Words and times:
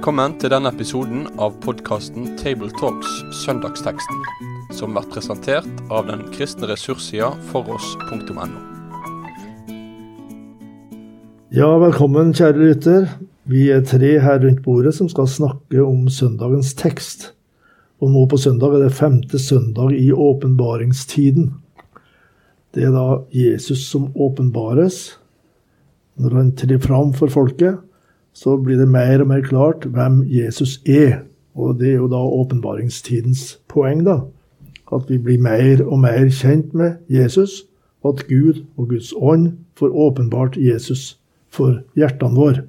Velkommen 0.00 0.32
til 0.40 0.48
denne 0.48 0.70
episoden 0.72 1.26
av 1.44 1.58
podkasten 1.60 2.30
Tabletalks 2.40 3.18
Søndagsteksten, 3.42 4.22
som 4.72 4.94
blir 4.96 5.04
presentert 5.12 5.82
av 5.92 6.06
den 6.08 6.22
kristne 6.32 6.70
ressurssida 6.70 7.26
foross.no. 7.50 8.46
Ja, 11.52 11.68
velkommen, 11.82 12.32
kjære 12.32 12.62
lytter. 12.62 13.04
Vi 13.44 13.66
er 13.74 13.84
tre 13.84 14.14
her 14.24 14.40
rundt 14.40 14.62
bordet 14.64 14.94
som 14.96 15.12
skal 15.12 15.28
snakke 15.28 15.84
om 15.84 16.08
søndagens 16.08 16.72
tekst. 16.80 17.34
Og 18.00 18.16
nå 18.16 18.24
på 18.32 18.40
søndag 18.40 18.78
er 18.78 18.86
det 18.86 18.96
femte 18.96 19.36
søndag 19.36 19.92
i 19.98 20.08
åpenbaringstiden. 20.16 21.52
Det 22.72 22.88
er 22.88 22.96
da 22.96 23.20
Jesus 23.36 23.84
som 23.92 24.08
åpenbares. 24.16 25.18
Når 26.16 26.40
han 26.40 26.52
trer 26.56 26.80
fram 26.88 27.12
for 27.20 27.28
folket, 27.36 27.84
så 28.32 28.56
blir 28.56 28.78
det 28.78 28.88
mer 28.88 29.22
og 29.22 29.30
mer 29.32 29.42
klart 29.44 29.84
hvem 29.84 30.22
Jesus 30.28 30.78
er. 30.86 31.22
Og 31.54 31.80
det 31.80 31.92
er 31.92 31.98
jo 31.98 32.10
da 32.10 32.20
åpenbaringstidens 32.20 33.58
poeng, 33.68 34.04
da. 34.06 34.20
At 34.92 35.10
vi 35.10 35.18
blir 35.18 35.42
mer 35.42 35.82
og 35.86 36.00
mer 36.02 36.30
kjent 36.34 36.74
med 36.74 36.98
Jesus, 37.10 37.62
og 38.02 38.18
at 38.18 38.26
Gud 38.28 38.62
og 38.76 38.88
Guds 38.88 39.12
ånd 39.16 39.52
får 39.78 39.94
åpenbart 39.94 40.56
Jesus 40.56 41.18
for 41.50 41.82
hjertene 41.98 42.36
våre. 42.36 42.64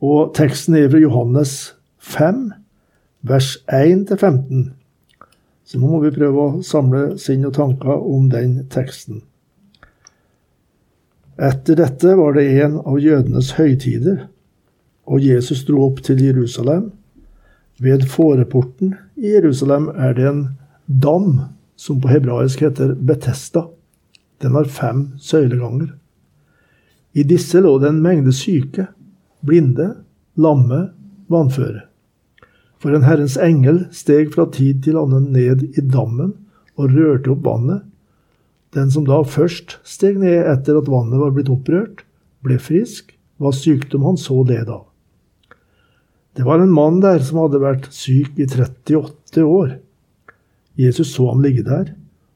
Og 0.00 0.34
teksten 0.36 0.76
er 0.76 0.90
fra 0.90 1.00
Johannes 1.00 1.74
5, 1.98 2.50
vers 3.22 3.56
1-15. 3.72 4.70
Så 5.66 5.80
nå 5.80 5.88
må 5.90 6.00
vi 6.04 6.14
prøve 6.14 6.42
å 6.42 6.62
samle 6.62 7.16
sinn 7.18 7.46
og 7.48 7.56
tanker 7.56 7.96
om 7.96 8.28
den 8.30 8.60
teksten. 8.70 9.24
Etter 11.36 11.76
dette 11.76 12.14
var 12.16 12.36
det 12.36 12.46
en 12.62 12.78
av 12.80 13.00
jødenes 13.02 13.50
høytider, 13.58 14.28
og 15.06 15.22
Jesus 15.22 15.64
dro 15.66 15.86
opp 15.86 16.02
til 16.04 16.20
Jerusalem. 16.22 16.90
Ved 17.82 18.06
fåreporten 18.10 18.94
i 19.16 19.34
Jerusalem 19.34 19.88
er 19.94 20.14
det 20.16 20.26
en 20.28 20.42
dam 20.86 21.40
som 21.76 22.00
på 22.00 22.10
hebraisk 22.10 22.62
heter 22.64 22.94
Betesta. 22.94 23.66
Den 24.42 24.56
har 24.56 24.64
fem 24.64 25.10
søyleganger. 25.18 25.92
I 27.16 27.24
disse 27.24 27.60
lå 27.60 27.78
det 27.80 27.92
en 27.92 28.02
mengde 28.04 28.32
syke, 28.36 28.88
blinde, 29.46 29.94
lamme, 30.36 30.88
vannføre. 31.32 31.86
For 32.80 32.92
en 32.92 33.06
Herrens 33.06 33.38
engel 33.40 33.86
steg 33.96 34.34
fra 34.34 34.44
tid 34.52 34.82
til 34.84 34.98
annen 35.00 35.30
ned 35.32 35.64
i 35.76 35.84
dammen 35.84 36.34
og 36.76 36.92
rørte 36.92 37.32
opp 37.32 37.46
vannet. 37.46 37.86
Den 38.76 38.90
som 38.92 39.06
da 39.08 39.22
først 39.24 39.78
steg 39.86 40.18
ned 40.20 40.44
etter 40.44 40.76
at 40.76 40.90
vannet 40.92 41.20
var 41.22 41.32
blitt 41.32 41.52
opprørt, 41.52 42.04
ble 42.44 42.58
frisk, 42.60 43.14
hva 43.40 43.52
sykdom 43.52 44.04
han 44.04 44.20
så 44.20 44.42
led 44.44 44.68
av. 44.68 44.84
Det 46.36 46.44
var 46.44 46.60
en 46.60 46.72
mann 46.72 47.00
der 47.00 47.22
som 47.24 47.40
hadde 47.40 47.62
vært 47.62 47.88
syk 47.96 48.36
i 48.36 48.44
38 48.44 49.44
år. 49.48 49.78
Jesus 50.76 51.14
så 51.16 51.30
ham 51.30 51.40
ligge 51.40 51.64
der, 51.64 51.94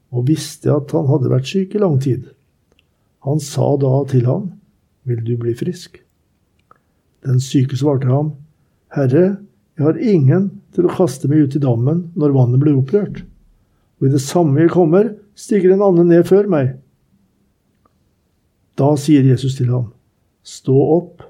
og 0.09 0.25
visste 0.29 0.73
at 0.73 0.89
han 0.95 1.05
hadde 1.05 1.29
vært 1.29 1.49
syk 1.51 1.75
i 1.77 1.81
lang 1.83 1.99
tid. 2.01 2.25
Han 3.27 3.37
sa 3.43 3.75
da 3.77 4.01
til 4.09 4.25
ham, 4.25 4.49
Vil 5.03 5.23
du 5.25 5.33
bli 5.37 5.53
frisk? 5.57 5.95
Den 7.25 7.39
syke 7.41 7.77
svarte 7.77 8.05
ham, 8.05 8.35
Herre, 8.93 9.41
jeg 9.77 9.85
har 9.85 9.97
ingen 9.97 10.49
til 10.75 10.85
å 10.85 10.93
kaste 10.93 11.29
meg 11.29 11.47
ut 11.47 11.55
i 11.57 11.61
dammen 11.61 12.03
når 12.13 12.35
vannet 12.35 12.61
blir 12.61 12.77
opprørt. 12.77 13.23
Og 13.97 14.09
i 14.09 14.13
det 14.13 14.21
samme 14.21 14.61
jeg 14.61 14.73
kommer, 14.73 15.15
stiger 15.33 15.73
en 15.73 15.81
annen 15.85 16.09
ned 16.09 16.27
før 16.29 16.49
meg. 16.49 16.75
Da 18.77 18.93
sier 18.97 19.25
Jesus 19.25 19.57
til 19.57 19.69
ham, 19.73 19.89
Stå 20.45 20.73
opp, 20.73 21.25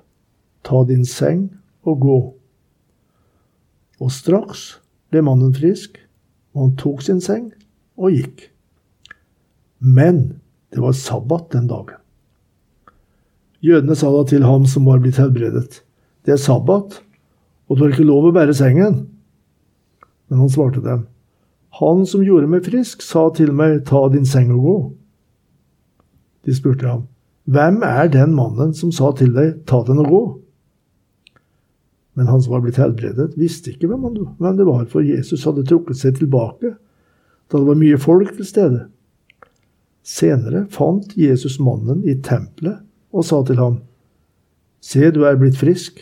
ta 0.63 0.83
din 0.87 1.03
seng 1.07 1.49
og 1.87 2.03
gå. 2.03 2.19
Og 4.01 4.11
straks 4.13 4.81
ble 5.13 5.21
mannen 5.25 5.53
frisk, 5.53 5.99
og 6.55 6.65
han 6.65 6.73
tok 6.79 7.03
sin 7.05 7.21
seng 7.23 7.51
og 8.01 8.15
gikk. 8.15 8.47
Men 9.81 10.41
det 10.73 10.81
var 10.81 10.97
sabbat 10.97 11.51
den 11.53 11.69
dagen. 11.69 11.99
Jødene 13.61 13.95
sa 13.97 14.09
da 14.09 14.23
til 14.25 14.45
ham 14.47 14.65
som 14.65 14.87
var 14.89 15.01
blitt 15.03 15.19
helbredet, 15.21 15.83
det 16.25 16.33
er 16.33 16.41
sabbat, 16.41 16.97
og 17.69 17.77
du 17.77 17.83
har 17.83 17.93
ikke 17.93 18.07
lov 18.07 18.29
å 18.29 18.33
bære 18.35 18.55
sengen. 18.57 19.03
Men 20.29 20.41
han 20.41 20.49
svarte 20.53 20.81
dem, 20.81 21.05
han 21.79 22.03
som 22.09 22.23
gjorde 22.25 22.49
meg 22.51 22.65
frisk, 22.65 23.03
sa 23.05 23.29
til 23.35 23.53
meg, 23.55 23.83
ta 23.87 24.01
din 24.11 24.25
seng 24.27 24.51
og 24.55 24.65
gå. 24.65 24.75
De 26.47 26.55
spurte 26.57 26.89
ham, 26.89 27.05
hvem 27.45 27.81
er 27.85 28.09
den 28.11 28.33
mannen 28.37 28.73
som 28.77 28.91
sa 28.93 29.11
til 29.17 29.33
deg, 29.35 29.61
ta 29.69 29.81
den 29.87 30.01
og 30.03 30.09
gå? 30.09 30.23
Men 32.13 32.27
han 32.27 32.41
som 32.43 32.55
var 32.55 32.63
blitt 32.65 32.79
helbredet, 32.81 33.37
visste 33.39 33.71
ikke 33.71 33.87
hvem, 33.87 34.03
han, 34.07 34.31
hvem 34.39 34.57
det 34.57 34.67
var, 34.67 34.83
for 34.91 35.05
Jesus 35.05 35.45
hadde 35.47 35.65
trukket 35.67 36.01
seg 36.01 36.17
tilbake 36.19 36.75
da 37.51 37.59
det 37.59 37.67
var 37.67 37.79
mye 37.79 37.99
folk 37.99 38.33
til 38.37 38.47
stede. 38.47 38.81
Senere 40.07 40.65
fant 40.71 41.13
Jesus 41.19 41.57
mannen 41.61 42.03
i 42.07 42.15
tempelet 42.23 42.81
og 43.11 43.27
sa 43.27 43.41
til 43.47 43.59
ham, 43.59 43.81
Se, 44.81 45.11
du 45.13 45.21
er 45.27 45.37
blitt 45.37 45.59
frisk. 45.59 45.99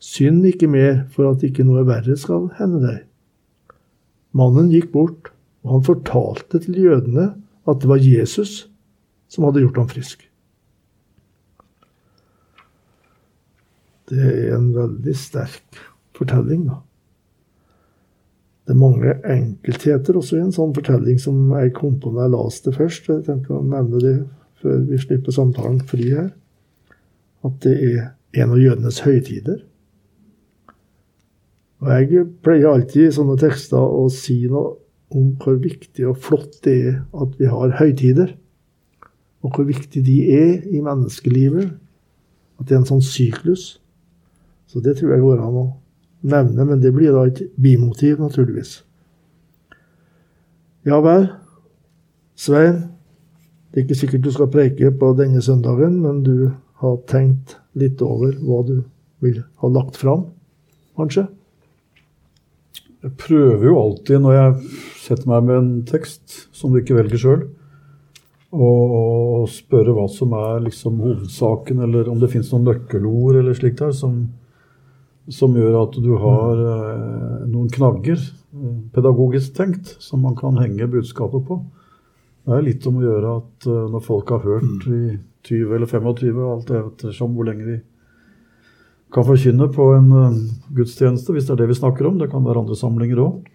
Synd 0.00 0.46
ikke 0.48 0.68
mer 0.70 1.02
for 1.12 1.28
at 1.28 1.42
ikke 1.44 1.66
noe 1.66 1.82
verre 1.88 2.14
skal 2.16 2.46
hende 2.56 2.80
deg. 2.80 3.02
Mannen 4.36 4.70
gikk 4.72 4.88
bort, 4.94 5.32
og 5.64 5.74
han 5.74 5.84
fortalte 5.84 6.60
til 6.62 6.78
jødene 6.80 7.34
at 7.66 7.82
det 7.82 7.90
var 7.90 8.00
Jesus 8.00 8.66
som 9.32 9.44
hadde 9.44 9.64
gjort 9.64 9.82
ham 9.82 9.90
frisk. 9.90 10.22
Det 14.10 14.22
er 14.22 14.56
en 14.56 14.70
veldig 14.74 15.14
sterk 15.18 15.80
fortelling, 16.16 16.66
da. 16.70 16.80
Det 18.66 18.74
er 18.74 18.80
mange 18.80 19.12
enkeltheter 19.30 20.16
også 20.18 20.40
i 20.40 20.42
en 20.42 20.54
sånn 20.54 20.72
fortelling 20.74 21.20
som 21.22 21.38
jeg 21.54 21.70
kom 21.76 22.00
på 22.02 22.10
når 22.10 22.24
jeg 22.24 22.32
leste 22.32 22.70
det 22.70 22.78
først. 22.80 23.08
Jeg 23.12 23.26
tenkte 23.28 23.54
å 23.54 23.62
nevne 23.62 24.00
det 24.02 24.16
før 24.58 24.80
vi 24.88 24.98
slipper 24.98 25.34
samtalen 25.34 25.78
fri 25.86 26.08
her. 26.10 26.32
At 27.46 27.60
det 27.62 27.76
er 27.76 28.00
en 28.42 28.56
av 28.56 28.58
jødenes 28.58 28.98
høytider. 29.06 29.60
Og 31.84 31.92
jeg 31.92 32.26
pleier 32.42 32.72
alltid 32.72 33.06
i 33.06 33.14
sånne 33.14 33.38
tekster 33.38 33.78
å 33.78 34.08
si 34.10 34.40
noe 34.50 34.74
om 35.14 35.30
hvor 35.38 35.60
viktig 35.62 36.08
og 36.10 36.18
flott 36.26 36.58
det 36.66 36.76
er 36.90 37.00
at 37.14 37.38
vi 37.38 37.46
har 37.52 37.78
høytider. 37.78 38.34
Og 39.46 39.54
hvor 39.54 39.68
viktig 39.68 40.02
de 40.02 40.16
er 40.34 40.66
i 40.66 40.82
menneskelivet. 40.82 41.70
At 42.58 42.66
det 42.66 42.74
er 42.74 42.82
en 42.82 42.90
sånn 42.90 43.04
syklus. 43.04 43.76
Så 44.66 44.82
det 44.82 44.96
tror 44.98 45.14
jeg 45.14 45.22
går 45.22 45.42
an 45.42 45.60
å 45.62 45.66
nevne, 46.26 46.66
men 46.66 46.82
det 46.82 46.92
blir 46.94 47.14
da 47.14 47.26
et 47.28 47.42
bimotiv, 47.60 48.18
naturligvis. 48.22 48.80
Ja 50.86 51.00
vel, 51.02 51.28
Svein. 52.36 52.84
Det 53.70 53.80
er 53.80 53.86
ikke 53.86 53.98
sikkert 53.98 54.24
du 54.24 54.30
skal 54.32 54.50
preike 54.52 54.90
på 54.96 55.12
denne 55.18 55.42
søndagen, 55.44 55.98
men 56.02 56.22
du 56.24 56.52
har 56.80 57.00
tenkt 57.10 57.58
litt 57.76 58.00
over 58.04 58.36
hva 58.40 58.62
du 58.64 58.76
vil 59.24 59.42
ha 59.60 59.70
lagt 59.72 59.98
fram, 60.00 60.28
kanskje? 60.96 61.26
Jeg 63.04 63.12
prøver 63.20 63.66
jo 63.68 63.76
alltid, 63.80 64.22
når 64.22 64.36
jeg 64.36 64.70
setter 65.04 65.28
meg 65.30 65.44
med 65.46 65.58
en 65.60 65.70
tekst 65.86 66.48
som 66.56 66.72
du 66.72 66.80
ikke 66.80 66.96
velger 66.96 67.20
sjøl, 67.20 67.44
å 68.56 69.44
spørre 69.50 69.92
hva 69.92 70.06
som 70.08 70.32
er 70.38 70.64
liksom 70.64 71.02
hovedsaken, 71.04 71.82
eller 71.84 72.08
om 72.08 72.20
det 72.22 72.30
fins 72.32 72.48
noen 72.52 72.66
nøkkelord 72.70 73.42
eller 73.42 73.56
slikt 73.58 73.82
her 73.84 73.92
som, 73.94 74.22
som 75.32 75.56
gjør 75.58 75.80
at 75.80 75.96
du 76.02 76.12
har 76.22 76.60
eh, 76.62 77.46
noen 77.50 77.70
knagger, 77.72 78.20
eh, 78.20 78.76
pedagogisk 78.94 79.56
tenkt, 79.56 79.96
som 80.02 80.22
man 80.22 80.36
kan 80.38 80.58
henge 80.60 80.86
budskapet 80.90 81.46
på. 81.48 81.58
Det 82.46 82.54
er 82.54 82.66
litt 82.66 82.86
om 82.86 83.00
å 83.00 83.04
gjøre 83.06 83.34
at 83.40 83.66
eh, 83.66 83.88
når 83.90 84.06
folk 84.06 84.30
har 84.34 84.44
hørt 84.46 84.86
i 84.86 85.02
20 85.48 85.74
eller 85.78 85.90
25, 85.90 86.40
alt 86.46 86.72
ettersom 86.78 87.34
hvor 87.34 87.48
lenge 87.48 87.66
vi 87.66 87.76
kan 89.14 89.26
forkynne 89.26 89.68
på 89.74 89.84
en 89.94 90.08
gudstjeneste, 90.74 91.34
hvis 91.34 91.46
det 91.46 91.54
er 91.54 91.60
det 91.62 91.70
vi 91.70 91.78
snakker 91.78 92.08
om, 92.08 92.18
det 92.18 92.30
kan 92.30 92.44
være 92.46 92.64
andre 92.64 92.78
samlinger 92.78 93.22
òg, 93.22 93.46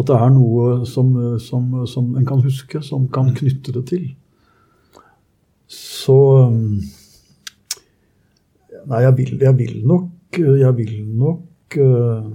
at 0.00 0.08
det 0.08 0.16
er 0.16 0.32
noe 0.32 0.86
som, 0.88 1.12
som, 1.36 1.66
som, 1.88 2.14
en 2.16 2.28
kan 2.28 2.40
huske, 2.40 2.80
som 2.84 3.04
kan 3.12 3.28
knytte 3.36 3.74
det 3.76 3.84
til. 3.92 4.06
Så 5.68 6.16
Nei, 8.82 8.98
jeg 9.04 9.14
vil, 9.14 9.36
jeg 9.38 9.54
vil 9.60 9.74
nok 9.86 10.08
Jeg 10.38 10.76
vil 10.78 10.92
nok 11.18 11.76
uh, 11.80 12.32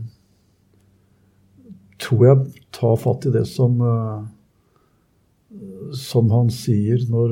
Tror 1.98 2.26
jeg 2.28 2.66
tar 2.78 2.98
fatt 3.02 3.26
i 3.26 3.34
det 3.34 3.46
som 3.50 3.80
uh, 3.82 4.26
som 5.98 6.30
han 6.30 6.50
sier 6.54 7.02
når 7.10 7.32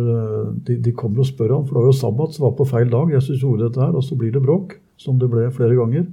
de, 0.65 0.77
de, 0.81 0.94
kommer 0.95 1.21
og 1.21 1.27
spør 1.27 1.51
ham, 1.51 1.65
for 1.67 1.75
det 1.75 1.81
var 1.81 1.89
jo 1.91 1.97
sabbat 2.00 2.35
som 2.35 2.45
var 2.47 2.53
på 2.57 2.67
feil 2.69 2.89
dag. 2.89 3.12
Jesus 3.13 3.41
gjorde 3.41 3.67
dette 3.67 3.81
her, 3.83 3.94
og 3.94 4.06
så 4.06 4.15
blir 4.17 4.31
det 4.33 4.41
bråk, 4.41 4.77
som 4.97 5.19
det 5.21 5.27
ble 5.29 5.44
flere 5.53 5.75
ganger. 5.77 6.06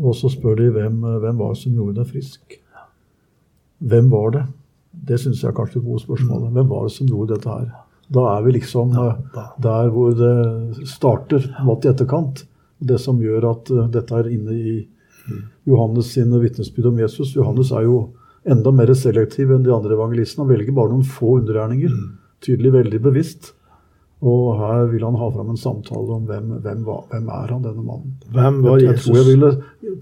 Og 0.00 0.16
så 0.16 0.30
spør 0.32 0.58
de 0.60 0.68
hvem, 0.74 1.00
hvem 1.22 1.40
var 1.40 1.54
det 1.54 1.62
som 1.62 1.76
gjorde 1.76 1.98
deg 1.98 2.12
frisk. 2.12 2.58
Hvem 3.80 4.10
var 4.12 4.34
det? 4.36 4.44
Det 5.08 5.20
syns 5.20 5.42
jeg 5.42 5.50
er 5.50 5.56
kanskje 5.56 5.80
er 5.80 5.86
gode 5.86 6.04
spørsmål. 6.04 6.48
Hvem 6.54 6.68
var 6.70 6.86
det 6.86 6.94
som 6.96 7.08
gjorde 7.08 7.36
dette 7.36 7.56
her? 7.56 7.68
Da 8.10 8.26
er 8.32 8.44
vi 8.44 8.54
liksom 8.56 8.94
der 9.62 9.92
hvor 9.94 10.14
det 10.18 10.86
starter, 10.90 11.46
mått 11.66 11.86
i 11.86 11.92
etterkant. 11.92 12.44
Det 12.80 12.98
som 13.00 13.20
gjør 13.20 13.50
at 13.50 13.70
uh, 13.74 13.86
dette 13.92 14.16
er 14.16 14.30
inne 14.32 14.56
i 14.56 14.74
Johannes 15.68 16.12
sine 16.14 16.40
vitnesbyrd 16.42 16.90
om 16.90 16.98
Jesus. 17.02 17.34
Johannes 17.36 17.70
er 17.76 17.84
jo 17.86 17.98
enda 18.48 18.72
mer 18.72 18.90
selektiv 18.96 19.52
enn 19.52 19.62
de 19.66 19.72
andre 19.74 19.94
evangelistene. 19.98 20.46
Han 20.46 20.52
velger 20.54 20.74
bare 20.76 20.94
noen 20.94 21.04
få 21.06 21.36
undergjerninger. 21.42 21.92
Tydelig 22.40 22.72
veldig 22.72 23.00
bevisst. 23.04 23.52
Og 24.20 24.58
her 24.60 24.86
vil 24.90 25.04
han 25.04 25.16
ha 25.16 25.28
fram 25.32 25.52
en 25.52 25.60
samtale 25.60 26.16
om 26.16 26.26
hvem, 26.28 26.48
hvem, 26.60 26.80
var, 26.84 27.04
hvem 27.12 27.28
er 27.32 27.52
han, 27.54 27.62
denne 27.64 27.84
mannen. 27.84 28.16
Hvem 28.34 28.58
var 28.66 28.80
Jeg, 28.80 28.90
jeg 28.90 29.04
tror 29.04 29.16
jeg 29.16 29.28
ville 29.30 29.52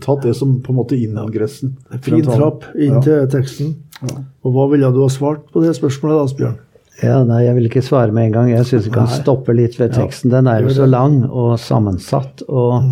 tatt 0.02 0.24
det 0.26 0.32
som 0.38 0.56
på 0.62 0.72
en 0.74 0.78
måte 0.80 0.98
inngressen. 0.98 1.76
Fin 2.02 2.24
trapp 2.26 2.66
inn 2.74 2.96
Ja. 2.96 3.02
til 3.04 3.28
teksten. 3.30 3.76
Ja. 4.02 4.22
Og 4.46 4.54
hva 4.54 4.66
ville 4.72 4.90
du 4.94 5.02
ha 5.04 5.10
svart 5.10 5.46
på 5.54 5.62
det 5.62 5.74
spørsmålet, 5.78 6.24
Asbjørn? 6.30 6.58
Ja, 6.98 7.20
nei, 7.22 7.44
Jeg 7.46 7.54
vil 7.54 7.68
ikke 7.68 7.84
svare 7.86 8.14
med 8.14 8.28
en 8.28 8.34
gang. 8.34 8.48
Jeg 8.50 8.66
syns 8.66 8.88
vi 8.88 8.94
kan 8.96 9.10
stoppe 9.10 9.54
litt 9.54 9.78
ved 9.78 9.94
teksten. 9.94 10.32
Den 10.34 10.48
er 10.50 10.64
jo 10.64 10.72
så 10.74 10.86
lang 10.88 11.20
og 11.28 11.58
sammensatt. 11.62 12.42
Og 12.48 12.88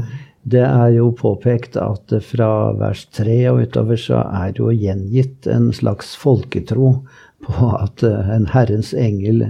det 0.47 0.62
er 0.62 0.93
jo 0.94 1.08
påpekt 1.19 1.75
at 1.81 2.14
fra 2.23 2.50
vers 2.79 3.03
3 3.19 3.38
og 3.50 3.64
utover 3.67 3.99
så 3.99 4.20
er 4.23 4.53
det 4.55 4.62
jo 4.62 4.70
gjengitt 4.70 5.49
en 5.50 5.73
slags 5.75 6.14
folketro 6.20 6.93
på 7.47 7.73
at 7.81 8.05
eh, 8.06 8.31
en 8.37 8.47
Herrens 8.53 8.93
engel 8.94 9.43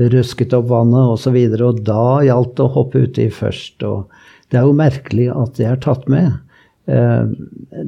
røsket 0.00 0.56
opp 0.56 0.70
vannet 0.72 1.12
osv. 1.12 1.36
Og, 1.36 1.58
så 1.58 1.68
og 1.68 1.84
da 1.84 2.06
gjaldt 2.24 2.56
det 2.56 2.64
å 2.64 2.72
hoppe 2.78 3.04
uti 3.04 3.28
først. 3.28 3.84
Og 3.84 4.08
det 4.48 4.60
er 4.60 4.64
jo 4.68 4.78
merkelig 4.80 5.28
at 5.36 5.60
det 5.60 5.68
er 5.68 5.84
tatt 5.84 6.08
med. 6.08 6.32
Eh, 6.88 7.28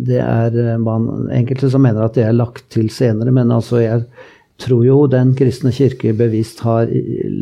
Det 0.04 0.20
er 0.20 0.60
eh, 0.66 0.76
man, 0.78 1.30
enkelte 1.32 1.72
som 1.72 1.82
mener 1.88 2.04
at 2.04 2.20
det 2.20 2.28
er 2.28 2.36
lagt 2.36 2.68
til 2.76 2.92
senere, 2.92 3.32
men 3.32 3.56
altså 3.56 3.80
jeg 3.80 4.04
tror 4.60 4.84
jo 4.86 5.06
Den 5.10 5.34
kristne 5.34 5.72
kirke 5.74 6.12
bevisst 6.16 6.60
har 6.64 6.90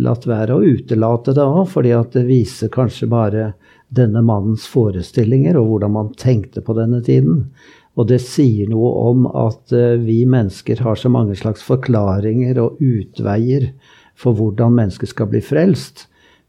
latt 0.03 0.27
være 0.27 0.57
å 0.57 0.65
utelate 0.65 1.35
det 1.37 1.45
òg, 1.45 1.67
fordi 1.75 1.93
at 1.97 2.17
det 2.17 2.25
viser 2.29 2.73
kanskje 2.73 3.11
bare 3.11 3.53
denne 3.93 4.23
mannens 4.25 4.65
forestillinger 4.73 5.59
og 5.61 5.69
hvordan 5.69 5.93
man 5.99 6.13
tenkte 6.17 6.63
på 6.65 6.77
denne 6.79 7.03
tiden. 7.05 7.47
Og 8.01 8.09
det 8.09 8.23
sier 8.25 8.71
noe 8.73 8.93
om 9.11 9.27
at 9.29 9.75
eh, 9.77 9.99
vi 10.01 10.23
mennesker 10.25 10.81
har 10.81 10.97
så 10.97 11.11
mange 11.13 11.37
slags 11.37 11.65
forklaringer 11.67 12.61
og 12.63 12.81
utveier 12.81 13.69
for 14.17 14.37
hvordan 14.39 14.79
mennesket 14.79 15.13
skal 15.13 15.29
bli 15.29 15.43
frelst. 15.45 16.07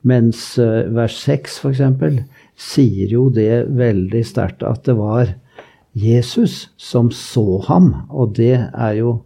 Mens 0.07 0.54
eh, 0.60 0.88
vers 0.95 1.18
6 1.25 1.60
f.eks. 1.65 2.24
sier 2.56 3.12
jo 3.12 3.27
det 3.33 3.65
veldig 3.75 4.24
sterkt 4.27 4.63
at 4.68 4.88
det 4.88 4.95
var 5.00 5.36
Jesus 5.94 6.69
som 6.80 7.12
så 7.12 7.60
ham. 7.68 7.94
Og 8.07 8.38
det 8.39 8.56
er 8.56 8.95
jo 9.01 9.18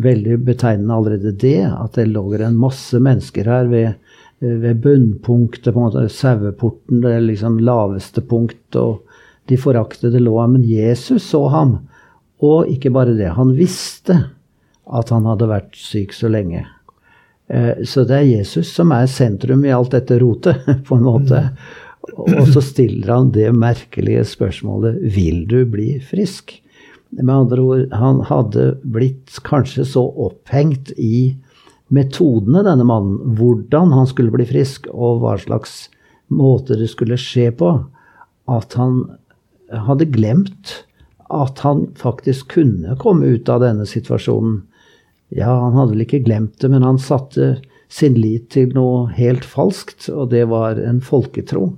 veldig 0.00 0.38
betegnende 0.46 0.94
allerede 0.94 1.32
det, 1.38 1.60
at 1.70 1.98
det 1.98 2.08
lå 2.10 2.26
en 2.34 2.58
masse 2.58 2.98
mennesker 2.98 3.46
her 3.50 3.68
ved, 3.70 3.94
eh, 4.42 4.56
ved 4.62 4.82
bunnpunktet, 4.82 5.72
på 5.72 5.80
en 5.80 5.86
måte, 5.88 6.08
saueporten, 6.08 7.00
det 7.04 7.20
liksom 7.22 7.58
laveste 7.58 8.20
punkt, 8.20 8.76
og 8.76 9.02
de 9.48 9.56
foraktede 9.60 10.22
lå 10.22 10.40
her. 10.40 10.48
Men 10.48 10.64
Jesus 10.66 11.22
så 11.30 11.46
ham. 11.48 11.78
Og 12.42 12.68
ikke 12.68 12.90
bare 12.90 13.14
det, 13.16 13.34
han 13.36 13.54
visste 13.56 14.18
at 14.84 15.10
han 15.14 15.24
hadde 15.24 15.48
vært 15.48 15.76
syk 15.78 16.12
så 16.12 16.28
lenge. 16.28 16.66
Eh, 17.48 17.84
Så 17.84 18.04
det 18.04 18.18
er 18.18 18.40
Jesus 18.40 18.72
som 18.72 18.92
er 18.92 19.06
sentrum 19.06 19.64
i 19.64 19.72
alt 19.72 19.92
dette 19.92 20.18
rotet, 20.18 20.64
på 20.86 20.96
en 20.96 21.06
måte. 21.06 21.48
Og 22.14 22.48
så 22.52 22.60
stiller 22.60 23.14
han 23.14 23.30
det 23.32 23.48
merkelige 23.56 24.26
spørsmålet 24.28 24.98
Vil 25.14 25.46
du 25.48 25.64
bli 25.64 25.94
frisk? 26.04 26.58
Med 27.20 27.34
andre 27.34 27.62
ord, 27.62 27.82
han 27.94 28.22
hadde 28.26 28.74
blitt 28.82 29.36
kanskje 29.46 29.86
så 29.86 30.02
opphengt 30.26 30.90
i 30.98 31.36
metodene, 31.94 32.64
denne 32.66 32.86
mannen, 32.88 33.36
hvordan 33.38 33.92
han 33.94 34.08
skulle 34.10 34.34
bli 34.34 34.46
frisk, 34.48 34.88
og 34.90 35.22
hva 35.22 35.36
slags 35.38 35.84
måte 36.32 36.78
det 36.80 36.88
skulle 36.90 37.20
skje 37.20 37.50
på, 37.54 37.70
at 38.50 38.74
han 38.78 39.04
hadde 39.70 40.10
glemt 40.12 40.80
at 41.34 41.62
han 41.64 41.86
faktisk 41.98 42.52
kunne 42.56 42.96
komme 43.00 43.34
ut 43.36 43.48
av 43.48 43.62
denne 43.64 43.86
situasjonen. 43.88 44.62
Ja, 45.34 45.50
han 45.50 45.78
hadde 45.78 45.94
vel 45.94 46.04
ikke 46.04 46.24
glemt 46.26 46.58
det, 46.62 46.70
men 46.70 46.84
han 46.86 47.00
satte 47.00 47.56
sin 47.92 48.18
lit 48.18 48.50
til 48.54 48.74
noe 48.76 49.08
helt 49.16 49.46
falskt, 49.46 50.08
og 50.12 50.30
det 50.34 50.44
var 50.50 50.78
en 50.82 51.00
folketro. 51.04 51.72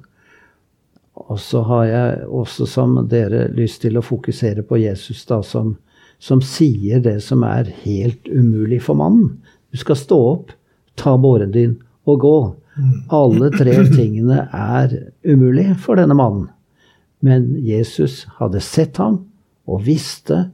Og 1.17 1.41
så 1.41 1.63
har 1.65 1.85
jeg 1.89 2.29
også, 2.29 2.67
som 2.69 2.97
dere, 3.09 3.47
lyst 3.57 3.83
til 3.85 3.97
å 3.97 4.05
fokusere 4.05 4.65
på 4.67 4.79
Jesus, 4.83 5.25
da, 5.29 5.41
som, 5.43 5.75
som 6.21 6.43
sier 6.45 7.01
det 7.05 7.19
som 7.25 7.45
er 7.47 7.73
helt 7.85 8.29
umulig 8.29 8.83
for 8.85 8.99
mannen. 9.01 9.39
Du 9.73 9.81
skal 9.81 9.99
stå 9.99 10.19
opp, 10.35 10.53
ta 10.97 11.17
båren 11.21 11.55
din 11.57 11.79
og 12.07 12.21
gå. 12.25 12.37
Alle 13.17 13.51
tre 13.57 13.79
tingene 13.97 14.45
er 14.53 14.93
umulig 15.25 15.71
for 15.83 15.99
denne 16.01 16.17
mannen. 16.17 16.51
Men 17.25 17.55
Jesus 17.65 18.27
hadde 18.37 18.61
sett 18.61 19.01
ham 19.01 19.23
og 19.67 19.87
visste 19.89 20.51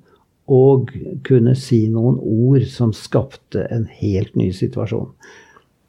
og 0.53 0.93
kunne 1.27 1.55
si 1.59 1.85
noen 1.91 2.19
ord 2.19 2.65
som 2.71 2.95
skapte 2.97 3.67
en 3.73 3.87
helt 4.01 4.35
ny 4.39 4.51
situasjon. 4.55 5.11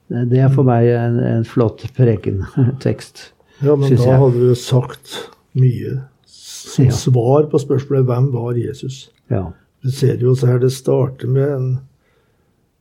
Det 0.10 0.42
er 0.44 0.52
for 0.54 0.68
meg 0.68 0.90
en, 0.94 1.18
en 1.24 1.46
flott 1.48 1.86
prekentekst. 1.98 3.33
Ja, 3.62 3.76
men 3.76 3.90
da 3.96 4.04
jeg. 4.04 4.20
hadde 4.20 4.40
du 4.40 4.56
sagt 4.56 5.30
mye 5.54 6.04
som 6.26 6.86
Ja. 6.86 6.92
svar 6.92 7.50
på 7.52 7.60
spørsmålet 7.62 8.06
hvem 8.06 8.32
var 8.34 8.54
Jesus. 8.58 9.10
Ja. 9.30 9.52
Du 9.84 9.92
ser 9.92 10.18
jo 10.18 10.34
så 10.36 10.48
her 10.48 10.60
det 10.60 10.72
starter 10.72 11.28
med 11.28 11.50
en 11.50 11.80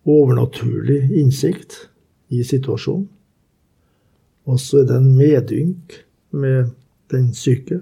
overnaturlig 0.07 1.11
innsikt 1.21 1.89
i 2.31 2.43
situasjonen. 2.43 3.09
Og 4.47 4.59
så 4.59 4.81
er 4.83 4.89
det 4.89 4.97
en 4.99 5.13
medynk 5.19 5.99
med 6.35 6.73
den 7.13 7.29
syke. 7.37 7.81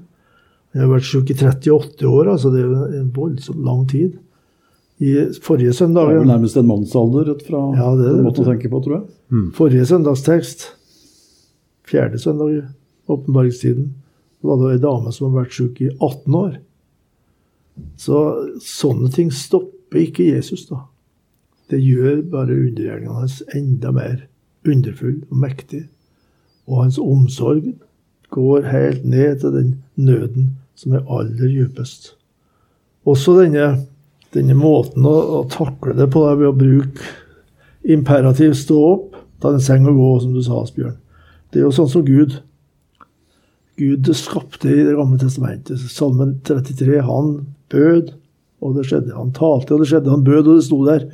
Jeg 0.74 0.82
har 0.84 0.90
vært 0.92 1.06
syk 1.08 1.30
i 1.32 1.34
38 1.34 2.04
år, 2.06 2.28
altså 2.34 2.50
det 2.52 2.64
er 2.66 2.98
en 3.00 3.12
voldsomt 3.16 3.64
lang 3.64 3.86
tid. 3.90 4.18
I 5.00 5.14
forrige 5.40 5.72
søndag 5.72 6.08
Det 6.10 6.16
er 6.16 6.18
vel 6.20 6.28
nærmest 6.28 6.56
en 6.60 6.66
mannsalder 6.68 7.24
rett 7.30 7.46
fra 7.46 7.62
Ja, 7.74 7.94
det 7.96 8.10
det, 8.16 8.24
måten 8.26 8.44
å 8.44 8.50
tenke 8.50 8.68
på, 8.68 8.82
tror 8.84 8.98
jeg. 8.98 9.46
Forrige 9.56 9.86
søndagstekst, 9.88 10.66
fjerde 11.88 12.18
søndag 12.20 12.66
åpenbaringstiden, 13.16 13.90
var 14.40 14.60
det 14.60 14.74
ei 14.74 14.82
dame 14.82 15.12
som 15.12 15.28
har 15.28 15.42
vært 15.42 15.56
syk 15.56 15.80
i 15.84 15.90
18 15.98 16.36
år. 16.38 16.54
Så 18.00 18.20
sånne 18.64 19.10
ting 19.14 19.30
stopper 19.34 20.04
ikke 20.04 20.30
Jesus, 20.30 20.66
da. 20.70 20.84
Det 21.70 21.78
gjør 21.78 22.24
bare 22.32 22.56
undergjerningene 22.56 23.20
hans 23.20 23.40
enda 23.54 23.92
mer 23.94 24.24
underfull 24.66 25.20
og 25.30 25.36
mektig. 25.44 25.84
Og 26.66 26.84
hans 26.84 26.98
omsorg 26.98 27.68
går 28.34 28.66
helt 28.70 29.04
ned 29.06 29.40
til 29.42 29.54
den 29.54 29.70
nøden 29.94 30.50
som 30.78 30.96
er 30.96 31.06
aller 31.06 31.50
djupest. 31.50 32.14
Også 33.08 33.36
denne, 33.38 33.86
denne 34.34 34.56
måten 34.58 35.06
å, 35.06 35.14
å 35.40 35.42
takle 35.50 35.94
det 35.98 36.10
på, 36.12 36.24
ved 36.26 36.50
å 36.50 36.56
bruke 36.56 37.06
imperativ 37.86 38.54
stå 38.58 38.78
opp, 38.90 39.16
ta 39.40 39.54
en 39.54 39.62
seng 39.62 39.88
og 39.88 39.96
gå, 39.96 40.10
som 40.24 40.34
du 40.34 40.42
sa, 40.44 40.60
Asbjørn. 40.60 40.98
Det 41.50 41.60
er 41.60 41.66
jo 41.66 41.74
sånn 41.74 41.90
som 41.90 42.04
Gud. 42.06 42.36
Gud 43.80 44.08
skapte 44.16 44.68
i 44.68 44.82
Det 44.84 44.94
gamle 44.98 45.16
testamentet. 45.18 45.80
Salmen 45.88 46.34
33, 46.44 47.00
han 47.06 47.30
bød, 47.72 48.12
og 48.60 48.76
det 48.76 48.84
skjedde. 48.90 49.16
Han 49.16 49.32
talte, 49.32 49.72
og 49.74 49.80
det 49.80 49.88
skjedde. 49.88 50.12
Han 50.12 50.24
bød, 50.26 50.42
og 50.42 50.58
det 50.58 50.64
sto 50.66 50.80
der. 50.84 51.06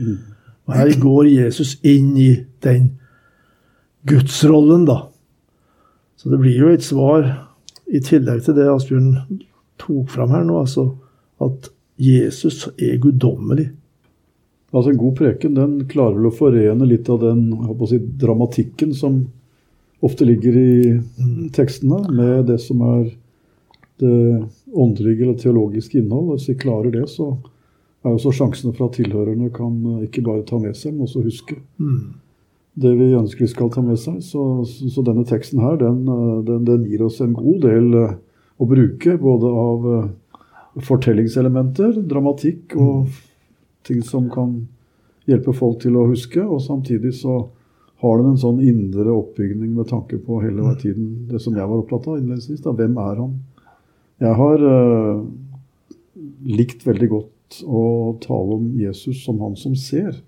Og 0.66 0.74
her 0.74 0.90
går 0.98 1.28
Jesus 1.30 1.76
inn 1.86 2.16
i 2.18 2.32
den 2.66 2.88
gudsrollen, 4.10 4.86
da. 4.88 5.04
Så 6.18 6.32
det 6.32 6.40
blir 6.42 6.58
jo 6.58 6.72
et 6.74 6.86
svar, 6.86 7.28
i 7.86 8.00
tillegg 8.02 8.42
til 8.42 8.56
det 8.56 8.66
Asbjørn 8.66 9.12
tok 9.78 10.08
fram 10.10 10.32
her 10.34 10.46
nå, 10.46 10.58
altså 10.64 10.88
at 11.44 11.68
Jesus 12.02 12.64
er 12.74 12.98
guddommelig. 12.98 13.68
Altså 14.74 14.90
En 14.90 14.98
god 15.00 15.14
preken 15.16 15.54
den 15.54 15.76
klarer 15.88 16.18
vel 16.18 16.28
å 16.28 16.34
forene 16.34 16.88
litt 16.88 17.08
av 17.12 17.22
den 17.22 17.46
si, 17.88 18.00
dramatikken 18.20 18.90
som 18.96 19.20
ofte 20.04 20.26
ligger 20.28 20.56
i 20.56 21.50
tekstene, 21.56 22.02
med 22.12 22.46
det 22.50 22.58
som 22.62 22.82
er 22.84 23.08
det 24.00 24.44
åndelige 24.72 25.24
eller 25.24 25.38
teologiske 25.40 25.98
innhold. 25.98 26.34
Hvis 26.34 26.50
vi 26.50 26.58
klarer 26.60 26.92
det, 26.92 27.06
så 27.08 27.30
er 28.04 28.12
også 28.12 28.34
sjansene 28.36 28.74
for 28.76 28.88
at 28.88 28.98
tilhørerne 28.98 29.50
kan 29.54 29.74
eh, 29.94 30.06
ikke 30.06 30.24
bare 30.26 30.44
ta 30.46 30.60
med 30.62 30.76
seg, 30.76 30.94
men 30.94 31.06
også 31.08 31.24
huske 31.24 31.58
det 32.76 32.92
vi 32.98 33.06
ønsker 33.16 33.46
de 33.46 33.48
skal 33.50 33.72
ta 33.72 33.82
med 33.82 33.98
seg. 34.00 34.20
Så, 34.24 34.42
så, 34.68 35.02
denne 35.06 35.24
teksten 35.28 35.62
her, 35.64 35.78
den, 35.80 36.04
eh, 36.04 36.38
den, 36.46 36.68
den 36.68 36.86
gir 36.90 37.06
oss 37.08 37.22
en 37.24 37.34
god 37.36 37.64
del 37.64 37.90
eh, 38.02 38.14
å 38.56 38.68
bruke, 38.68 39.16
både 39.20 39.50
av 39.52 39.90
fortellingselementer, 40.86 41.98
dramatikk 42.08 42.72
og 42.80 43.10
ting 43.84 44.00
som 44.04 44.30
kan 44.32 44.54
hjelpe 45.28 45.52
folk 45.56 45.82
til 45.82 45.96
å 45.96 46.06
huske. 46.08 46.40
Og 46.40 46.62
samtidig 46.64 47.14
så 47.18 47.42
har 48.02 48.18
den 48.20 48.34
en 48.34 48.40
sånn 48.40 48.60
indre 48.60 49.12
oppbygning 49.14 49.72
med 49.76 49.88
tanke 49.88 50.18
på 50.20 50.40
hele 50.42 50.74
tiden 50.80 51.26
det 51.30 51.40
som 51.40 51.56
jeg 51.56 51.68
var 51.68 51.80
opptatt 51.80 52.08
av 52.10 52.18
innledningsvis. 52.18 52.60
da, 52.64 52.74
Hvem 52.76 52.98
er 53.00 53.22
han? 53.22 53.36
Jeg 54.20 54.36
har 54.36 54.64
eh, 54.70 55.22
likt 56.56 56.84
veldig 56.86 57.08
godt 57.12 57.60
å 57.64 57.82
tale 58.20 58.58
om 58.58 58.66
Jesus 58.76 59.22
som 59.24 59.40
han 59.44 59.56
som 59.56 59.76
ser. 59.78 60.18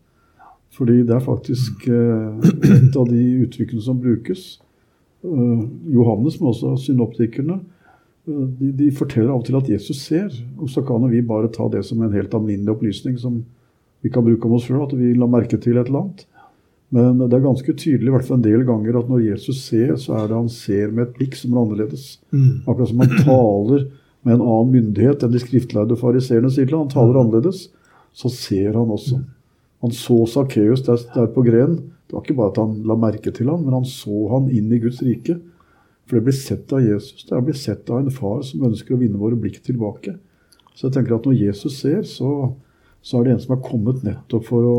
Fordi 0.77 1.03
det 1.09 1.17
er 1.17 1.25
faktisk 1.25 1.89
eh, 1.93 2.49
et 2.79 2.97
av 2.97 3.09
de 3.09 3.25
uttrykkene 3.45 3.85
som 3.85 4.01
brukes. 4.01 4.47
Eh, 5.25 5.61
Johannes, 5.93 6.41
men 6.41 6.53
også 6.55 6.77
synoptikerne, 6.87 7.61
de, 8.29 8.73
de, 8.77 8.91
forteller 8.93 9.33
av 9.33 9.41
og 9.41 9.47
til 9.47 9.57
at 9.57 9.69
Jesus 9.73 10.03
ser, 10.05 10.29
og 10.61 10.69
så 10.69 10.83
kan 10.85 11.07
vi 11.09 11.23
bare 11.25 11.49
ta 11.49 11.65
det 11.73 11.81
som 11.89 12.03
en 12.05 12.13
helt 12.13 12.35
alminnelig 12.37 12.75
opplysning 12.75 13.15
som 13.17 13.39
vi 14.05 14.11
kan 14.13 14.27
bruke 14.27 14.45
om 14.45 14.59
oss 14.59 14.67
sjøl, 14.69 14.83
at 14.85 14.93
vi 14.93 15.15
la 15.17 15.25
merke 15.31 15.57
til 15.57 15.79
et 15.81 15.89
eller 15.89 16.03
annet. 16.03 16.27
Men 16.95 17.19
det 17.21 17.37
er 17.37 17.45
ganske 17.45 17.73
tydelig 17.77 18.09
i 18.09 18.13
hvert 18.15 18.25
fall 18.25 18.39
en 18.39 18.47
del 18.47 18.63
ganger 18.69 18.97
at 18.97 19.09
når 19.11 19.27
Jesus 19.27 19.61
ser, 19.67 19.93
så 20.01 20.15
er 20.17 20.29
det 20.31 20.39
han 20.39 20.53
ser 20.53 20.93
med 20.95 21.05
et 21.05 21.17
blikk 21.19 21.35
som 21.37 21.53
er 21.53 21.63
annerledes. 21.63 22.05
Mm. 22.33 22.63
Akkurat 22.65 22.93
som 22.93 23.03
han 23.05 23.19
taler 23.27 23.83
med 24.25 24.35
en 24.35 24.45
annen 24.45 24.71
myndighet 24.73 25.25
enn 25.25 25.35
de 25.35 25.43
skriftlærde 25.43 25.99
fariseerne 26.01 26.51
sier 26.53 26.69
til 26.69 26.79
Han 26.79 26.93
taler 26.93 27.21
annerledes. 27.21 27.67
Så 28.17 28.33
ser 28.33 28.73
han 28.73 28.89
også. 28.95 29.21
Han 29.85 29.93
så 29.95 30.23
Sakkeus 30.27 30.83
der, 30.87 31.03
der, 31.15 31.29
på 31.35 31.45
grenen. 31.47 31.93
Det 32.09 32.17
var 32.17 32.25
ikke 32.25 32.39
bare 32.39 32.55
at 32.55 32.63
han 32.63 32.79
la 32.89 32.97
merke 32.99 33.31
til 33.37 33.51
ham, 33.53 33.67
men 33.67 33.77
han 33.77 33.87
så 33.87 34.25
han 34.33 34.49
inn 34.49 34.73
i 34.73 34.81
Guds 34.83 35.03
rike. 35.05 35.37
For 36.09 36.17
det 36.17 36.25
blir 36.25 36.39
sett 36.39 36.73
av 36.73 36.81
Jesus. 36.83 37.27
Det 37.29 37.43
blir 37.45 37.59
sett 37.59 37.91
av 37.93 38.01
en 38.01 38.15
far 38.15 38.41
som 38.49 38.65
ønsker 38.65 38.97
å 38.97 39.03
vinne 39.03 39.21
våre 39.21 39.37
blikk 39.37 39.61
tilbake. 39.67 40.17
Så 40.73 40.89
jeg 40.89 40.97
tenker 40.97 41.19
at 41.19 41.29
når 41.29 41.37
Jesus 41.37 41.77
ser, 41.83 42.01
så, 42.09 42.55
så 43.05 43.21
er 43.21 43.29
det 43.29 43.35
en 43.35 43.45
som 43.45 43.55
er 43.59 43.65
kommet 43.67 44.01
nettopp 44.07 44.49
for 44.49 44.67
å 44.67 44.79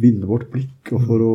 vinne 0.00 0.28
vårt 0.28 0.48
blikk 0.52 0.92
og 0.94 1.04
for 1.08 1.24
å 1.24 1.34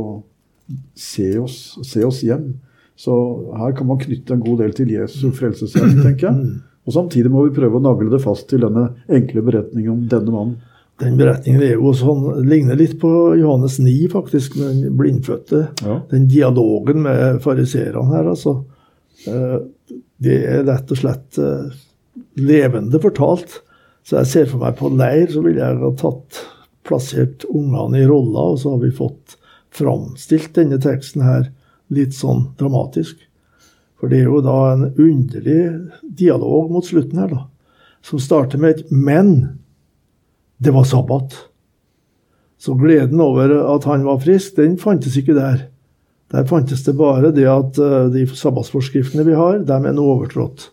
se 0.98 1.32
oss, 1.40 1.78
se 1.88 2.04
oss 2.06 2.24
hjem. 2.26 2.52
Så 3.00 3.14
her 3.58 3.76
kan 3.78 3.88
man 3.88 4.02
knytte 4.02 4.36
en 4.36 4.44
god 4.44 4.60
del 4.64 4.74
til 4.76 4.92
Jesu 4.94 5.30
frelsesgjerning, 5.36 6.02
tenker 6.08 6.30
jeg. 6.30 6.58
Og 6.88 6.96
samtidig 6.96 7.32
må 7.32 7.46
vi 7.46 7.56
prøve 7.56 7.80
å 7.80 7.84
nagle 7.84 8.12
det 8.12 8.22
fast 8.24 8.50
til 8.50 8.64
denne 8.66 8.90
enkle 9.14 9.44
beretningen 9.46 9.94
om 9.94 10.04
denne 10.10 10.34
mannen. 10.34 10.58
Den 11.00 11.16
beretningen 11.16 11.62
er 11.64 11.78
jo 11.78 11.94
sånn, 11.96 12.26
ligner 12.50 12.76
litt 12.76 12.98
på 13.00 13.10
Johannes 13.40 13.78
9, 13.80 14.10
faktisk, 14.12 14.58
med 14.60 14.82
den 14.84 14.98
blindfødte. 15.00 15.62
Ja. 15.86 16.02
Den 16.12 16.26
dialogen 16.28 17.06
med 17.06 17.40
fariseerne 17.46 18.04
her, 18.10 18.28
altså. 18.34 18.58
Eh, 19.30 19.60
det 20.20 20.42
er 20.50 20.66
rett 20.68 20.92
og 20.92 21.00
slett 21.00 21.40
eh, 21.40 21.70
levende 22.44 23.00
fortalt. 23.00 23.62
Så 24.04 24.20
jeg 24.20 24.32
ser 24.34 24.50
for 24.52 24.66
meg 24.66 24.76
på 24.80 24.92
leir, 24.92 25.30
så 25.32 25.44
ville 25.46 25.64
jeg 25.64 25.80
ha 25.80 25.94
tatt 26.02 26.42
plassert 26.90 27.46
ungene 27.50 28.02
i 28.02 28.08
roller, 28.10 28.56
og 28.56 28.60
så 28.62 28.74
har 28.74 28.84
vi 28.84 28.92
fått 28.96 29.38
framstilt 29.76 30.56
denne 30.58 30.80
teksten 30.82 31.24
her 31.26 31.50
litt 31.94 32.16
sånn 32.18 32.50
dramatisk. 32.60 33.18
For 34.00 34.12
det 34.12 34.24
er 34.24 34.30
jo 34.30 34.42
da 34.44 34.58
en 34.74 34.88
underlig 34.90 35.62
dialog 36.02 36.72
mot 36.72 36.88
slutten 36.88 37.20
her, 37.20 37.34
da. 37.34 37.46
Som 38.02 38.22
starter 38.24 38.58
med 38.58 38.80
et 38.80 38.92
'men'. 38.92 39.60
Det 40.58 40.72
var 40.72 40.84
sabbat. 40.84 41.36
Så 42.58 42.74
gleden 42.76 43.20
over 43.20 43.76
at 43.76 43.84
han 43.84 44.04
var 44.04 44.20
frisk, 44.20 44.56
den 44.56 44.78
fantes 44.78 45.18
ikke 45.18 45.34
der. 45.34 45.70
Der 46.32 46.46
fantes 46.46 46.84
det 46.84 46.98
bare 46.98 47.32
det 47.32 47.48
at 47.48 47.78
eh, 47.80 48.10
de 48.12 48.28
sabbatsforskriftene 48.28 49.24
vi 49.26 49.34
har, 49.34 49.60
dem 49.60 49.86
er 49.86 49.96
nå 49.96 50.04
overtrådt. 50.04 50.72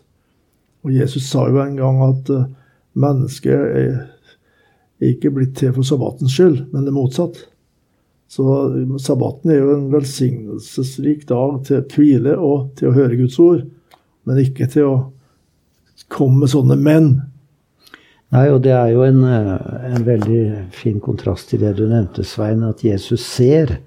Og 0.83 0.91
Jesus 0.91 1.29
sa 1.29 1.47
jo 1.49 1.61
en 1.63 1.75
gang 1.79 2.01
at 2.03 2.29
eh, 2.29 2.45
mennesket 2.93 4.16
ikke 5.03 5.31
blitt 5.33 5.55
til 5.59 5.73
for 5.75 5.85
sabbatens 5.85 6.33
skyld, 6.33 6.65
men 6.73 6.87
det 6.87 6.95
motsatt. 6.95 7.39
Så 8.27 8.43
sabbaten 8.99 9.53
er 9.53 9.61
jo 9.61 9.73
en 9.75 9.87
velsignelsesrik 9.93 11.27
dag 11.29 11.61
til 11.67 11.79
å 11.79 11.85
hvile 11.93 12.35
og 12.43 12.73
til 12.79 12.89
å 12.89 12.97
høre 12.97 13.19
Guds 13.19 13.37
ord, 13.39 13.63
men 14.27 14.41
ikke 14.43 14.67
til 14.71 14.89
å 14.89 14.95
komme 16.11 16.43
med 16.43 16.51
sånne 16.51 16.75
menn. 16.81 17.11
Nei, 18.35 18.49
og 18.51 18.59
det 18.65 18.73
er 18.75 18.91
jo 18.91 19.05
en, 19.07 19.21
eh, 19.23 19.93
en 19.95 20.03
veldig 20.03 20.41
fin 20.75 20.99
kontrast 20.99 21.49
til 21.49 21.63
det 21.63 21.77
du 21.77 21.85
nevnte, 21.87 22.25
Svein, 22.27 22.63
at 22.67 22.83
Jesus 22.83 23.23
ser, 23.23 23.79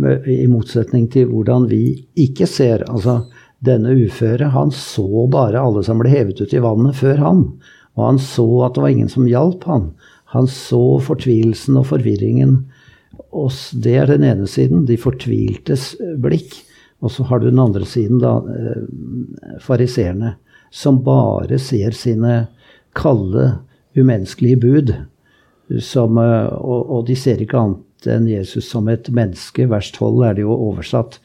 i 0.00 0.46
motsetning 0.48 1.08
til 1.10 1.26
hvordan 1.28 1.66
vi 1.68 2.06
ikke 2.16 2.46
ser. 2.48 2.84
Altså, 2.88 3.24
denne 3.60 3.92
uføre, 3.92 4.52
han 4.54 4.70
så 4.72 5.26
bare 5.28 5.60
alle 5.60 5.82
som 5.84 5.98
ble 6.00 6.12
hevet 6.12 6.40
ut 6.40 6.54
i 6.54 6.62
vannet 6.62 6.96
før 6.96 7.18
han. 7.20 7.42
Og 7.98 8.06
han 8.06 8.20
så 8.22 8.46
at 8.64 8.78
det 8.78 8.84
var 8.84 8.94
ingen 8.94 9.10
som 9.12 9.26
hjalp 9.28 9.66
han. 9.68 9.90
Han 10.34 10.46
så 10.50 11.00
fortvilelsen 11.02 11.78
og 11.80 11.88
forvirringen. 11.90 12.64
Og 13.34 13.50
det 13.82 13.96
er 13.98 14.10
den 14.10 14.24
ene 14.26 14.46
siden, 14.50 14.86
de 14.86 14.98
fortviltes 15.00 15.92
blikk. 16.22 16.54
Og 17.00 17.12
så 17.14 17.24
har 17.26 17.40
du 17.40 17.48
den 17.48 17.62
andre 17.62 17.86
siden, 17.88 18.20
da, 18.22 18.38
eh, 18.38 19.58
fariseerne, 19.64 20.36
som 20.70 21.00
bare 21.02 21.58
ser 21.58 21.96
sine 21.96 22.48
kalde, 22.94 23.58
umenneskelige 23.96 24.60
bud. 24.60 24.94
Som, 25.80 26.18
eh, 26.18 26.46
og, 26.46 26.90
og, 26.90 27.06
de 27.06 27.16
ser 27.16 27.40
ikke 27.40 27.58
annet 27.58 28.10
enn 28.10 28.28
Jesus 28.28 28.68
som 28.70 28.88
et 28.88 29.10
menneske. 29.10 29.66
Vers 29.70 29.90
12 29.96 30.24
er 30.28 30.34
det 30.36 30.46
jo 30.46 30.54
oversatt. 30.54 31.18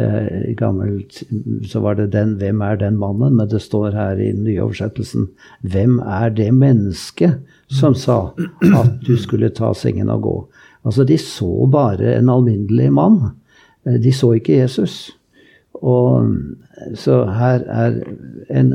Eh, 0.00 0.54
gammelt 0.56 1.22
så 1.66 1.80
var 1.80 1.94
det 1.94 2.12
den 2.12 2.36
'Hvem 2.38 2.62
er 2.62 2.76
den 2.76 2.96
mannen?' 2.96 3.36
Men 3.36 3.48
det 3.48 3.62
står 3.62 3.92
her 3.92 4.16
i 4.16 4.32
den 4.32 4.44
nye 4.44 4.62
oversettelsen 4.62 5.28
'Hvem 5.62 5.98
er 6.00 6.30
det 6.30 6.54
mennesket 6.54 7.40
som 7.70 7.94
sa 7.94 8.32
at 8.80 9.00
du 9.06 9.16
skulle 9.16 9.50
ta 9.50 9.74
sengen 9.74 10.10
og 10.10 10.22
gå. 10.22 10.36
Altså, 10.82 11.04
de 11.04 11.18
så 11.18 11.66
bare 11.70 12.14
en 12.16 12.28
alminnelig 12.28 12.92
mann. 12.92 13.20
Eh, 13.86 13.94
de 14.00 14.12
så 14.12 14.34
ikke 14.34 14.58
Jesus. 14.62 15.10
Og, 15.74 16.26
så 16.94 17.24
her 17.24 17.62
er 17.68 18.00
en 18.50 18.74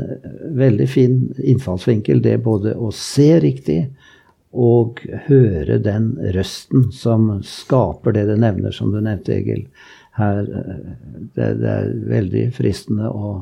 veldig 0.58 0.88
fin 0.88 1.34
innfallsvinkel, 1.38 2.22
det 2.22 2.42
både 2.42 2.74
å 2.74 2.90
se 2.94 3.40
riktig 3.42 3.90
og 4.56 5.02
høre 5.26 5.78
den 5.82 6.14
røsten 6.34 6.88
som 6.94 7.28
skaper 7.44 8.16
det 8.16 8.24
det 8.30 8.38
nevner, 8.40 8.72
som 8.72 8.94
du 8.94 9.00
nevnte, 9.00 9.36
Egil. 9.36 9.66
Her, 10.16 10.40
eh, 10.40 10.80
det, 11.36 11.50
det 11.60 11.72
er 11.72 11.92
veldig 12.08 12.46
fristende 12.56 13.10
å 13.10 13.36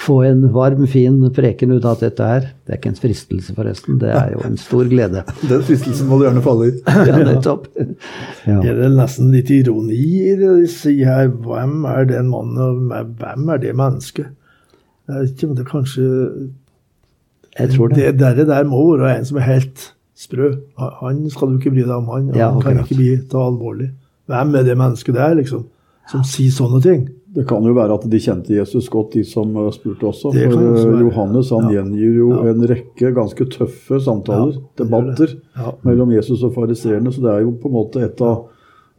få 0.00 0.22
en 0.26 0.52
varm, 0.52 0.86
fin 0.90 1.20
preken 1.34 1.72
ut 1.72 1.84
av 1.86 2.00
dette 2.02 2.26
her. 2.26 2.46
Det 2.64 2.74
er 2.74 2.80
ikke 2.80 2.92
en 2.92 2.98
fristelse, 2.98 3.54
forresten. 3.56 3.98
Det 4.02 4.10
er 4.10 4.32
jo 4.34 4.42
en 4.46 4.56
stor 4.60 4.88
glede. 4.90 5.22
Den 5.50 5.64
fristelsen 5.66 6.10
må 6.10 6.18
du 6.18 6.26
gjerne 6.26 6.42
falle 6.44 6.70
i. 6.70 6.74
ja, 7.10 7.20
nettopp. 7.20 7.68
Ja. 7.78 8.58
Er 8.58 8.80
det 8.80 8.90
nesten 8.96 9.30
litt 9.34 9.52
ironi 9.54 10.00
i 10.24 10.34
det 10.40 10.50
de 10.62 10.70
sier 10.70 11.10
her? 11.10 11.30
Hvem 11.44 11.84
er 11.92 12.10
den 12.10 12.30
mannen, 12.32 12.60
og 12.90 13.16
hvem 13.20 13.54
er 13.54 13.62
det 13.62 13.74
mennesket? 13.78 14.32
Jeg 15.08 15.20
vet 15.20 15.34
ikke 15.34 15.50
om 15.50 15.56
det 15.58 15.66
kanskje 15.68 16.04
Jeg 17.58 17.70
tror 17.74 17.90
det. 17.92 18.06
Det 18.16 18.20
der, 18.38 18.46
der 18.48 18.64
må 18.64 18.80
være 18.96 19.18
en 19.18 19.26
som 19.28 19.36
er 19.38 19.50
helt 19.50 19.90
sprø. 20.16 20.54
Han 21.02 21.26
skal 21.30 21.52
du 21.52 21.60
ikke 21.60 21.74
bry 21.74 21.84
deg 21.84 21.94
om, 21.98 22.08
han. 22.08 22.32
Han 22.32 22.40
ja, 22.40 22.48
kan 22.64 22.80
ikke 22.82 22.98
bli 22.98 23.12
ta 23.30 23.44
alvorlig. 23.44 23.92
Hvem 24.30 24.54
er 24.56 24.66
det 24.66 24.78
mennesket 24.80 25.14
der, 25.18 25.36
liksom? 25.38 25.66
Som 26.10 26.24
sier 26.28 26.52
sånne 26.52 26.80
ting? 26.84 27.04
Det 27.34 27.42
kan 27.50 27.64
jo 27.66 27.72
være 27.74 27.96
at 27.96 28.04
de 28.06 28.18
kjente 28.22 28.54
Jesus 28.54 28.86
godt, 28.92 29.16
de 29.16 29.24
som 29.26 29.50
eh, 29.58 29.70
spurte 29.74 30.06
også. 30.06 30.30
For 30.36 30.66
også 30.68 30.98
Johannes 31.00 31.50
han 31.50 31.66
ja. 31.66 31.80
gjengir 31.80 32.18
jo 32.20 32.28
ja. 32.36 32.52
en 32.52 32.66
rekke 32.70 33.10
ganske 33.16 33.46
tøffe 33.50 33.98
samtaler, 34.04 34.54
ja, 34.60 34.66
debatter, 34.78 35.34
mellom 35.86 36.12
Jesus 36.14 36.44
og 36.46 36.54
fariseerne. 36.54 37.10
Så 37.10 37.24
det 37.24 37.32
er 37.32 37.42
jo 37.42 37.56
på 37.58 37.72
en 37.72 37.76
måte 37.80 38.04
et 38.06 38.22
av, 38.22 38.46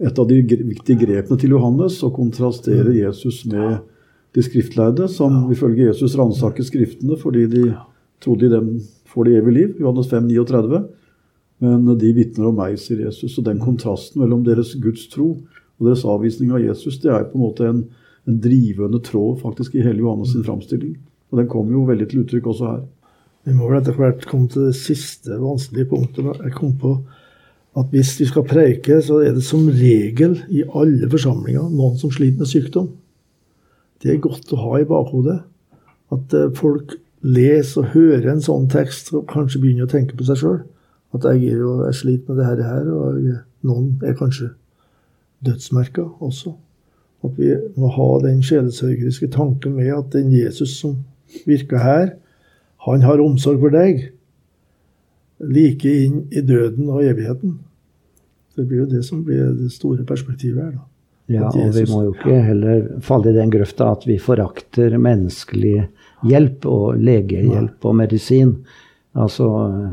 et 0.04 0.20
av 0.20 0.28
de 0.28 0.42
viktige 0.44 1.00
grepene 1.06 1.40
til 1.40 1.56
Johannes 1.56 2.02
å 2.04 2.12
kontrastere 2.16 2.90
mm. 2.90 3.00
Jesus 3.06 3.46
med 3.48 3.78
de 4.36 4.44
skriftlærde, 4.44 5.08
som 5.08 5.46
ifølge 5.54 5.88
Jesus 5.88 6.18
ransaker 6.20 6.68
Skriftene 6.68 7.16
fordi 7.16 7.46
de 7.48 7.66
trodde 8.24 8.50
i 8.50 8.52
dem 8.52 8.74
får 9.08 9.30
de 9.30 9.40
evig 9.40 9.54
liv. 9.62 9.76
Johannes 9.80 10.12
5, 10.12 10.28
39. 10.28 10.84
Men 11.64 11.88
de 12.02 12.12
vitner 12.18 12.50
om 12.50 12.58
meg, 12.60 12.76
sier 12.84 13.06
Jesus. 13.06 13.38
Og 13.40 13.48
den 13.48 13.62
mm. 13.62 13.64
kontrasten 13.64 14.26
mellom 14.26 14.44
deres 14.44 14.76
gudstro 14.76 15.38
og 15.80 15.90
deres 15.90 16.06
avvisning 16.08 16.54
av 16.56 16.64
Jesus, 16.64 17.00
det 17.04 17.12
er 17.12 17.28
på 17.30 17.40
en 17.40 17.46
måte 17.46 17.70
en 17.70 17.86
en 18.26 18.40
drivende 18.42 19.00
tråd 19.00 19.40
faktisk 19.42 19.76
i 19.76 19.84
hele 19.86 20.02
Johannes 20.02 20.34
sin 20.34 20.44
framstilling. 20.44 20.98
Og 21.32 21.40
den 21.40 21.50
kommer 21.50 21.76
jo 21.76 21.86
veldig 21.86 22.08
til 22.10 22.24
uttrykk 22.24 22.50
også 22.52 22.72
her. 22.72 22.84
Vi 23.46 23.54
må 23.54 23.70
vel 23.70 23.82
etter 23.82 23.98
hvert 23.98 24.26
komme 24.26 24.50
til 24.50 24.70
det 24.70 24.78
siste 24.80 25.38
vanskelige 25.38 25.92
punktet. 25.92 26.42
Jeg 26.42 26.56
kom 26.58 26.74
på 26.82 26.98
at 27.78 27.92
hvis 27.92 28.16
vi 28.20 28.26
skal 28.30 28.48
preike, 28.48 29.02
så 29.04 29.20
er 29.22 29.36
det 29.36 29.44
som 29.46 29.68
regel 29.70 30.40
i 30.50 30.64
alle 30.66 31.10
forsamlinger 31.12 31.68
noen 31.70 32.00
som 32.02 32.14
sliter 32.14 32.42
med 32.42 32.50
sykdom. 32.50 32.90
Det 34.02 34.14
er 34.14 34.24
godt 34.24 34.54
å 34.56 34.62
ha 34.64 34.80
i 34.80 34.88
bakhodet. 34.90 35.42
At 36.14 36.34
eh, 36.34 36.50
folk 36.56 36.96
leser 37.26 37.84
og 37.84 37.94
hører 37.94 38.32
en 38.32 38.44
sånn 38.46 38.70
tekst 38.72 39.12
og 39.14 39.28
kanskje 39.30 39.62
begynner 39.62 39.90
å 39.90 39.92
tenke 39.92 40.18
på 40.18 40.26
seg 40.26 40.42
sjøl. 40.42 40.60
At 41.14 41.28
jeg, 41.30 41.52
jo, 41.60 41.82
jeg 41.86 42.00
sliter 42.00 42.34
med 42.34 42.42
det 42.42 42.66
her, 42.66 42.90
og 42.90 43.22
noen 43.66 43.92
er 44.06 44.18
kanskje 44.18 44.54
dødsmerka 45.46 46.06
også. 46.24 46.56
At 47.26 47.38
vi 47.40 47.54
må 47.80 47.90
ha 47.96 48.10
den 48.26 48.42
sjelesørgeriske 48.46 49.32
tanken 49.34 49.78
med 49.80 49.94
at 49.96 50.12
den 50.14 50.34
Jesus 50.34 50.78
som 50.80 51.00
virker 51.46 51.82
her, 51.82 52.10
han 52.86 53.02
har 53.02 53.24
omsorg 53.24 53.64
for 53.64 53.74
deg. 53.74 54.10
Like 55.42 55.90
inn 56.06 56.26
i 56.32 56.44
døden 56.46 56.90
og 56.90 57.04
evigheten. 57.04 57.60
Det 58.56 58.68
blir 58.68 58.86
jo 58.86 58.92
det 58.92 59.02
som 59.06 59.24
blir 59.26 59.56
det 59.58 59.72
store 59.74 60.06
perspektivet 60.08 60.62
her. 60.64 60.76
da. 60.78 60.86
Ja, 61.26 61.48
og 61.50 61.74
vi 61.74 61.86
må 61.90 62.04
jo 62.06 62.12
ikke 62.14 62.38
heller 62.46 62.84
falle 63.02 63.32
i 63.32 63.38
den 63.40 63.50
grøfta 63.50 63.88
at 63.96 64.04
vi 64.06 64.20
forakter 64.22 64.94
menneskelig 65.02 65.88
hjelp 66.30 66.68
og 66.70 67.00
legehjelp 67.02 67.88
og 67.90 67.96
medisin. 67.98 68.52
Altså, 69.16 69.46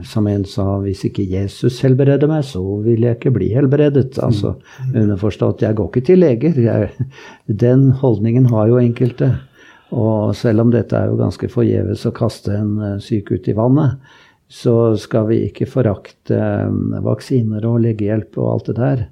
som 0.03 0.27
en 0.27 0.43
sa, 0.51 0.65
hvis 0.83 1.05
ikke 1.07 1.23
Jesus 1.31 1.79
helbreder 1.85 2.27
meg, 2.27 2.43
så 2.43 2.63
vil 2.83 3.05
jeg 3.07 3.21
ikke 3.21 3.31
bli 3.37 3.53
helbredet. 3.55 4.17
Altså, 4.19 4.57
mm. 4.59 4.97
Underforstått, 5.05 5.63
jeg 5.63 5.79
går 5.79 5.91
ikke 5.93 6.05
til 6.09 6.23
leger. 6.25 6.59
Jeg, 6.59 7.09
den 7.47 7.93
holdningen 8.03 8.49
har 8.51 8.73
jo 8.73 8.81
enkelte. 8.83 9.31
Og 9.95 10.35
selv 10.35 10.65
om 10.65 10.73
dette 10.73 10.97
er 10.99 11.11
jo 11.11 11.21
ganske 11.21 11.51
forgjeves 11.53 12.03
å 12.09 12.15
kaste 12.17 12.55
en 12.57 12.77
eh, 12.81 12.99
syk 13.05 13.31
ut 13.35 13.49
i 13.49 13.55
vannet, 13.55 14.01
så 14.53 14.97
skal 15.01 15.29
vi 15.31 15.43
ikke 15.47 15.69
forakte 15.71 16.39
eh, 16.39 17.01
vaksiner 17.05 17.67
og 17.69 17.83
legehjelp 17.85 18.41
og 18.41 18.49
alt 18.57 18.73
det 18.73 18.79
der. 18.81 19.05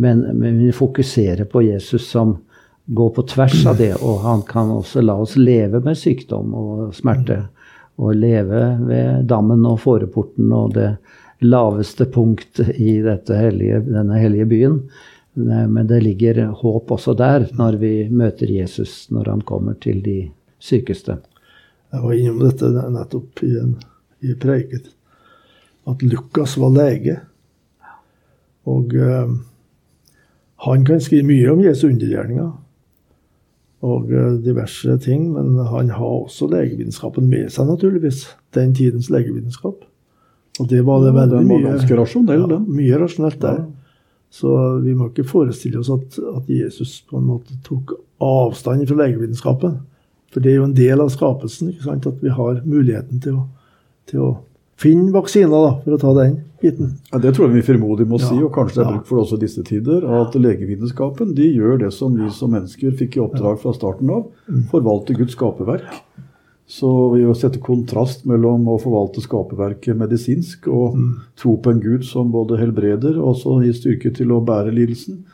Men, 0.00 0.22
men 0.38 0.60
vi 0.62 0.70
fokuserer 0.72 1.44
på 1.50 1.66
Jesus 1.66 2.06
som 2.08 2.38
går 2.90 3.10
på 3.14 3.28
tvers 3.34 3.58
av 3.68 3.76
det, 3.78 3.92
og 4.00 4.22
han 4.24 4.40
kan 4.48 4.70
også 4.72 5.02
la 5.04 5.18
oss 5.20 5.36
leve 5.38 5.82
med 5.84 5.98
sykdom 5.98 6.54
og 6.56 6.94
smerte. 6.96 7.42
Og 7.98 8.14
leve 8.16 8.60
ved 8.86 9.26
dammen 9.28 9.64
og 9.68 9.80
fåreporten 9.82 10.52
og 10.56 10.74
det 10.76 10.90
laveste 11.40 12.06
punkt 12.12 12.60
i 12.60 13.00
hellige, 13.00 13.80
denne 13.88 14.20
hellige 14.20 14.46
byen. 14.46 14.78
Men 15.34 15.86
det 15.86 16.02
ligger 16.04 16.46
håp 16.60 16.90
også 16.90 17.14
der, 17.14 17.48
når 17.56 17.76
vi 17.80 17.92
møter 18.08 18.50
Jesus 18.50 19.10
når 19.10 19.30
han 19.30 19.40
kommer 19.40 19.74
til 19.80 20.02
de 20.04 20.30
sykeste. 20.58 21.18
Jeg 21.90 22.02
var 22.02 22.14
innom 22.14 22.40
dette 22.44 22.70
nettopp 22.70 23.42
i, 23.42 23.52
en, 23.58 23.76
i 24.22 24.34
preiket. 24.38 24.92
At 25.90 26.02
Lukas 26.06 26.56
var 26.60 26.74
lege. 26.74 27.16
Og 28.68 28.92
uh, 28.94 29.32
han 30.66 30.84
kan 30.86 31.00
skrive 31.02 31.26
mye 31.26 31.48
om 31.50 31.62
Jesu 31.64 31.88
undergjerninger 31.88 32.50
og 33.80 34.10
uh, 34.12 34.34
diverse 34.44 34.96
ting, 35.04 35.30
men 35.32 35.54
han 35.70 35.90
har 35.94 36.16
også 36.24 36.50
legevitenskapen 36.52 37.28
med 37.30 37.48
seg, 37.52 37.68
naturligvis. 37.70 38.26
Den 38.56 38.74
tidens 38.76 39.08
legevitenskap. 39.12 39.86
Og 40.60 40.68
det 40.68 40.82
var 40.84 41.00
det 41.04 41.14
veldig 41.14 41.38
den 41.38 41.48
var 41.48 41.60
mye, 41.62 41.68
ganske 41.70 41.96
rasjonell, 41.96 42.44
ja, 42.50 42.58
mye 42.60 42.98
rasjonelt 43.00 43.40
der. 43.40 43.62
Så 44.30 44.50
vi 44.84 44.92
må 44.94 45.08
ikke 45.08 45.26
forestille 45.26 45.80
oss 45.80 45.90
at, 45.90 46.18
at, 46.36 46.50
Jesus 46.50 47.00
på 47.08 47.18
en 47.18 47.26
måte 47.30 47.56
tok 47.66 47.96
avstand 48.22 48.84
fra 48.86 48.98
legevitenskapen. 49.00 49.80
For 50.30 50.44
det 50.44 50.52
er 50.52 50.60
jo 50.60 50.68
en 50.68 50.76
del 50.76 51.02
av 51.02 51.10
skapelsen 51.10 51.72
ikke 51.72 51.88
sant? 51.88 52.06
at 52.06 52.20
vi 52.22 52.30
har 52.30 52.60
muligheten 52.62 53.22
til 53.24 53.40
å, 53.40 53.46
til 54.10 54.22
å 54.22 54.30
finne 54.80 55.10
vaksiner, 55.12 55.50
da, 55.52 55.72
for 55.84 55.96
å 55.96 56.00
ta 56.00 56.12
den 56.16 56.38
biten. 56.62 56.94
Ja, 57.12 57.18
det 57.20 57.34
tror 57.36 57.48
jeg 57.48 57.58
vi 57.60 57.66
frimodig 57.72 58.06
må 58.08 58.18
si, 58.20 58.36
og 58.40 58.52
kanskje 58.54 58.80
det 58.80 58.86
er 58.86 58.94
bruk 58.94 59.06
for 59.08 59.18
det 59.18 59.24
også 59.26 59.38
i 59.38 59.44
disse 59.44 59.64
tider. 59.68 60.06
At 60.20 60.36
legevitenskapen 60.36 61.34
de 61.36 61.50
gjør 61.52 61.78
det 61.84 61.92
som 61.96 62.16
vi 62.16 62.28
som 62.36 62.52
mennesker 62.56 62.96
fikk 62.96 63.16
i 63.18 63.22
oppdrag 63.24 63.60
fra 63.62 63.72
starten 63.76 64.10
av. 64.12 64.26
Mm. 64.48 64.64
Forvalte 64.72 65.16
Guds 65.18 65.36
skaperverk. 65.36 66.00
Så 66.70 66.86
vi 67.16 67.24
å 67.26 67.32
sette 67.34 67.58
kontrast 67.58 68.22
mellom 68.30 68.68
å 68.70 68.76
forvalte 68.78 69.18
skaperverket 69.24 69.96
medisinsk 69.98 70.68
og 70.70 70.94
Mm. 70.94 71.14
tro 71.34 71.56
på 71.56 71.70
en 71.72 71.80
Gud 71.80 72.04
som 72.04 72.30
både 72.30 72.60
helbreder 72.60 73.18
og 73.18 73.34
også 73.34 73.56
gir 73.64 73.72
styrke 73.74 74.14
til 74.14 74.30
å 74.30 74.44
bære 74.44 74.70
lidelsen, 74.72 75.24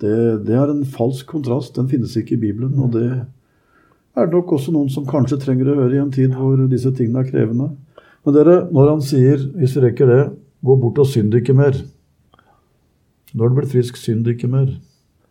det, 0.00 0.46
det 0.46 0.54
er 0.54 0.70
en 0.70 0.84
falsk 0.84 1.26
kontrast. 1.26 1.74
Den 1.74 1.88
finnes 1.88 2.16
ikke 2.16 2.38
i 2.38 2.40
Bibelen. 2.40 2.78
Og 2.78 2.92
det 2.92 3.26
er 4.16 4.26
det 4.26 4.32
nok 4.32 4.52
også 4.56 4.72
noen 4.72 4.88
som 4.88 5.04
kanskje 5.04 5.40
trenger 5.42 5.68
å 5.72 5.76
høre 5.82 5.94
i 5.98 6.00
en 6.00 6.10
tid 6.14 6.32
hvor 6.32 6.56
disse 6.70 6.90
tingene 6.96 7.20
er 7.20 7.30
krevende. 7.30 7.68
Men 8.26 8.34
dere, 8.36 8.56
når 8.74 8.90
han 8.94 9.04
sier, 9.04 9.44
hvis 9.58 9.76
vi 9.76 9.84
rekker 9.86 10.10
det, 10.10 10.22
gå 10.64 10.76
bort 10.82 10.98
og 11.00 11.08
synd 11.08 11.36
ikke 11.38 11.54
mer. 11.56 11.76
Nå 13.34 13.44
er 13.44 13.52
du 13.52 13.58
blitt 13.58 13.72
frisk, 13.72 13.98
synd 14.00 14.26
ikke 14.30 14.50
mer. 14.50 14.72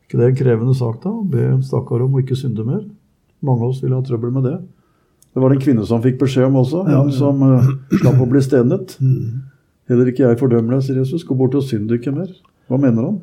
ikke 0.06 0.20
det 0.22 0.30
en 0.30 0.40
krevende 0.40 0.76
sak, 0.78 1.02
da? 1.04 1.12
Be 1.12 1.44
en 1.52 1.64
stakkar 1.66 2.06
om 2.06 2.16
å 2.16 2.24
ikke 2.24 2.38
synde 2.40 2.64
mer? 2.64 2.84
Mange 3.44 3.66
av 3.66 3.74
oss 3.74 3.82
vil 3.84 3.94
ha 3.94 4.02
trøbbel 4.06 4.32
med 4.34 4.48
det. 4.48 4.56
Det 5.34 5.42
var 5.42 5.52
det 5.52 5.60
en 5.60 5.66
kvinne 5.66 5.86
som 5.86 6.02
fikk 6.02 6.16
beskjed 6.22 6.48
om 6.48 6.56
også, 6.64 6.86
Ja, 6.88 7.02
ja. 7.04 7.14
som 7.14 7.42
uh, 7.44 7.68
slapp 8.00 8.22
å 8.24 8.30
bli 8.30 8.42
stenet. 8.42 8.96
Mm. 9.04 9.44
Heller 9.92 10.10
ikke 10.10 10.24
jeg 10.26 10.40
fordømmer 10.40 10.78
deg, 10.78 10.86
sier 10.88 11.02
Jesus. 11.02 11.26
Gå 11.28 11.36
bort 11.38 11.58
og 11.58 11.66
synd 11.68 11.92
ikke 11.94 12.14
mer. 12.16 12.32
Hva 12.68 12.80
mener 12.82 13.10
han? 13.10 13.20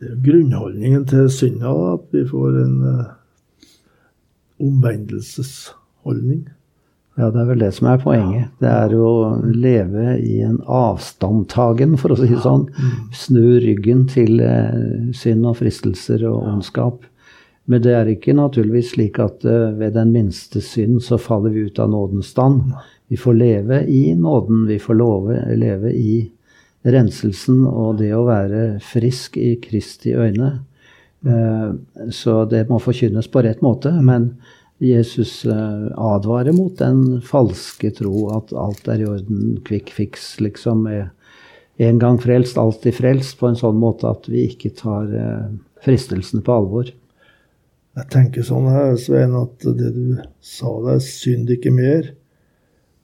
Det 0.00 0.12
er 0.12 0.20
grunnholdningen 0.24 1.02
til 1.10 1.26
synda, 1.32 1.72
at 1.94 2.06
vi 2.14 2.22
får 2.28 2.60
en 2.62 2.76
uh, 2.84 3.10
omvendelsesholdning. 4.60 6.44
Ja, 7.20 7.26
det 7.34 7.42
er 7.42 7.48
vel 7.50 7.60
det 7.60 7.72
som 7.76 7.88
er 7.90 7.98
poenget. 8.00 8.48
Det 8.62 8.70
er 8.70 8.94
å 8.96 9.10
leve 9.44 10.14
i 10.24 10.38
en 10.46 10.56
avstandtagen, 10.64 11.98
for 12.00 12.14
å 12.14 12.16
si 12.16 12.30
det 12.30 12.40
sånn. 12.40 12.62
Snu 13.12 13.58
ryggen 13.60 14.06
til 14.08 14.40
eh, 14.40 15.10
synd 15.16 15.44
og 15.50 15.58
fristelser 15.60 16.24
og 16.30 16.46
ondskap. 16.48 17.02
Men 17.70 17.82
det 17.84 17.92
er 17.94 18.08
ikke 18.10 18.32
naturligvis 18.38 18.94
slik 18.94 19.20
at 19.22 19.44
eh, 19.44 19.68
ved 19.76 19.98
den 19.98 20.14
minste 20.14 20.62
synd 20.64 21.02
så 21.04 21.18
faller 21.20 21.52
vi 21.54 21.66
ut 21.68 21.78
av 21.82 21.92
nådens 21.92 22.32
stand. 22.32 22.72
Vi 23.12 23.18
får 23.20 23.36
leve 23.36 23.82
i 23.90 24.14
nåden. 24.16 24.64
Vi 24.70 24.78
får 24.80 24.96
love, 24.98 25.36
leve 25.60 25.92
i 25.92 26.14
renselsen 26.88 27.66
og 27.68 27.98
det 28.00 28.14
å 28.16 28.24
være 28.24 28.78
frisk 28.80 29.36
i 29.36 29.58
Kristi 29.60 30.14
øyne. 30.16 30.54
Eh, 31.26 31.68
Så 32.10 32.44
det 32.48 32.64
må 32.70 32.80
forkynnes 32.80 33.28
på 33.28 33.42
rett 33.44 33.60
måte. 33.60 33.92
Men 34.00 34.32
Jesus 34.80 35.44
eh, 35.44 35.86
advarer 36.00 36.54
mot 36.56 36.78
den 36.80 37.20
falske 37.24 37.90
tro 37.98 38.30
at 38.36 38.54
alt 38.56 38.88
er 38.88 39.02
i 39.02 39.08
orden, 39.08 39.58
quick 39.66 39.92
fix, 39.92 40.32
liksom. 40.40 40.86
En 41.80 42.00
gang 42.00 42.16
frelst, 42.20 42.58
alltid 42.60 42.96
frelst, 42.96 43.36
på 43.40 43.50
en 43.50 43.58
sånn 43.60 43.78
måte 43.80 44.08
at 44.08 44.28
vi 44.30 44.46
ikke 44.48 44.72
tar 44.78 45.12
eh, 45.12 45.50
fristelsene 45.84 46.44
på 46.44 46.56
alvor. 46.56 46.92
Jeg 47.98 48.08
tenker 48.12 48.46
sånn 48.46 48.70
her, 48.70 48.94
Svein, 49.00 49.36
at 49.36 49.66
det 49.66 49.92
du 49.96 50.20
sa 50.44 50.72
der, 50.86 51.02
synd 51.04 51.50
ikke 51.52 51.72
mer, 51.74 52.14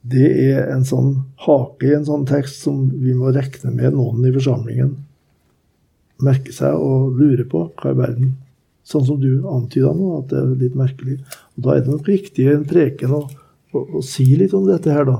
det 0.07 0.29
er 0.47 0.71
en 0.71 0.85
sånn 0.87 1.11
hake 1.43 1.89
i 1.89 1.97
en 1.97 2.07
sånn 2.07 2.23
tekst 2.29 2.63
som 2.63 2.87
vi 2.95 3.13
må 3.17 3.33
regne 3.35 3.73
med 3.75 3.97
noen 3.97 4.23
i 4.25 4.33
forsamlingen 4.33 4.95
merker 6.23 6.53
seg 6.55 6.77
og 6.77 7.17
lurer 7.17 7.45
på 7.49 7.67
hva 7.77 7.93
i 7.93 7.97
verden. 7.97 8.35
Sånn 8.87 9.03
som 9.03 9.17
du 9.19 9.43
antyda 9.51 9.91
nå, 9.91 10.13
at 10.21 10.29
det 10.31 10.39
er 10.39 10.53
litt 10.61 10.77
merkelig. 10.79 11.17
Og 11.57 11.65
Da 11.65 11.75
er 11.75 11.81
det 11.83 11.91
nok 11.91 12.07
viktig 12.07 12.45
i 12.45 12.53
en 12.53 12.63
preken 12.69 13.15
å, 13.17 13.25
å, 13.75 13.81
å 13.99 14.03
si 14.05 14.29
litt 14.39 14.53
om 14.55 14.67
dette 14.69 14.93
her, 14.93 15.03
da. 15.09 15.17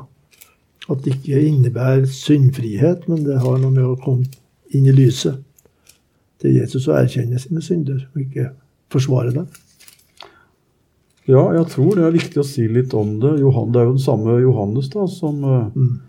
At 0.88 1.04
det 1.04 1.18
ikke 1.18 1.42
innebærer 1.50 2.06
syndfrihet, 2.08 3.10
men 3.12 3.26
det 3.28 3.42
har 3.44 3.60
noe 3.60 3.74
med 3.74 3.84
å 3.84 3.98
komme 4.00 4.24
inn 4.72 4.88
i 4.88 4.96
lyset 4.96 5.44
til 6.40 6.56
Jesus 6.62 6.88
og 6.88 7.02
erkjenne 7.02 7.40
sine 7.42 7.64
synder, 7.66 8.06
og 8.14 8.24
ikke 8.24 8.52
forsvare 8.94 9.34
dem. 9.36 9.48
Ja, 11.28 11.42
jeg 11.58 11.68
tror 11.74 11.98
det 11.98 12.06
er 12.08 12.14
viktig 12.16 12.40
å 12.40 12.48
si 12.48 12.70
litt 12.72 12.94
om 12.96 13.18
det. 13.20 13.34
Johan, 13.42 13.74
det 13.74 13.82
er 13.82 13.90
jo 13.90 13.96
den 13.98 14.04
samme 14.04 14.38
Johannes 14.40 14.88
da, 14.94 15.08
som, 15.12 15.44
eh, 15.44 15.72
Mm. 15.76 16.00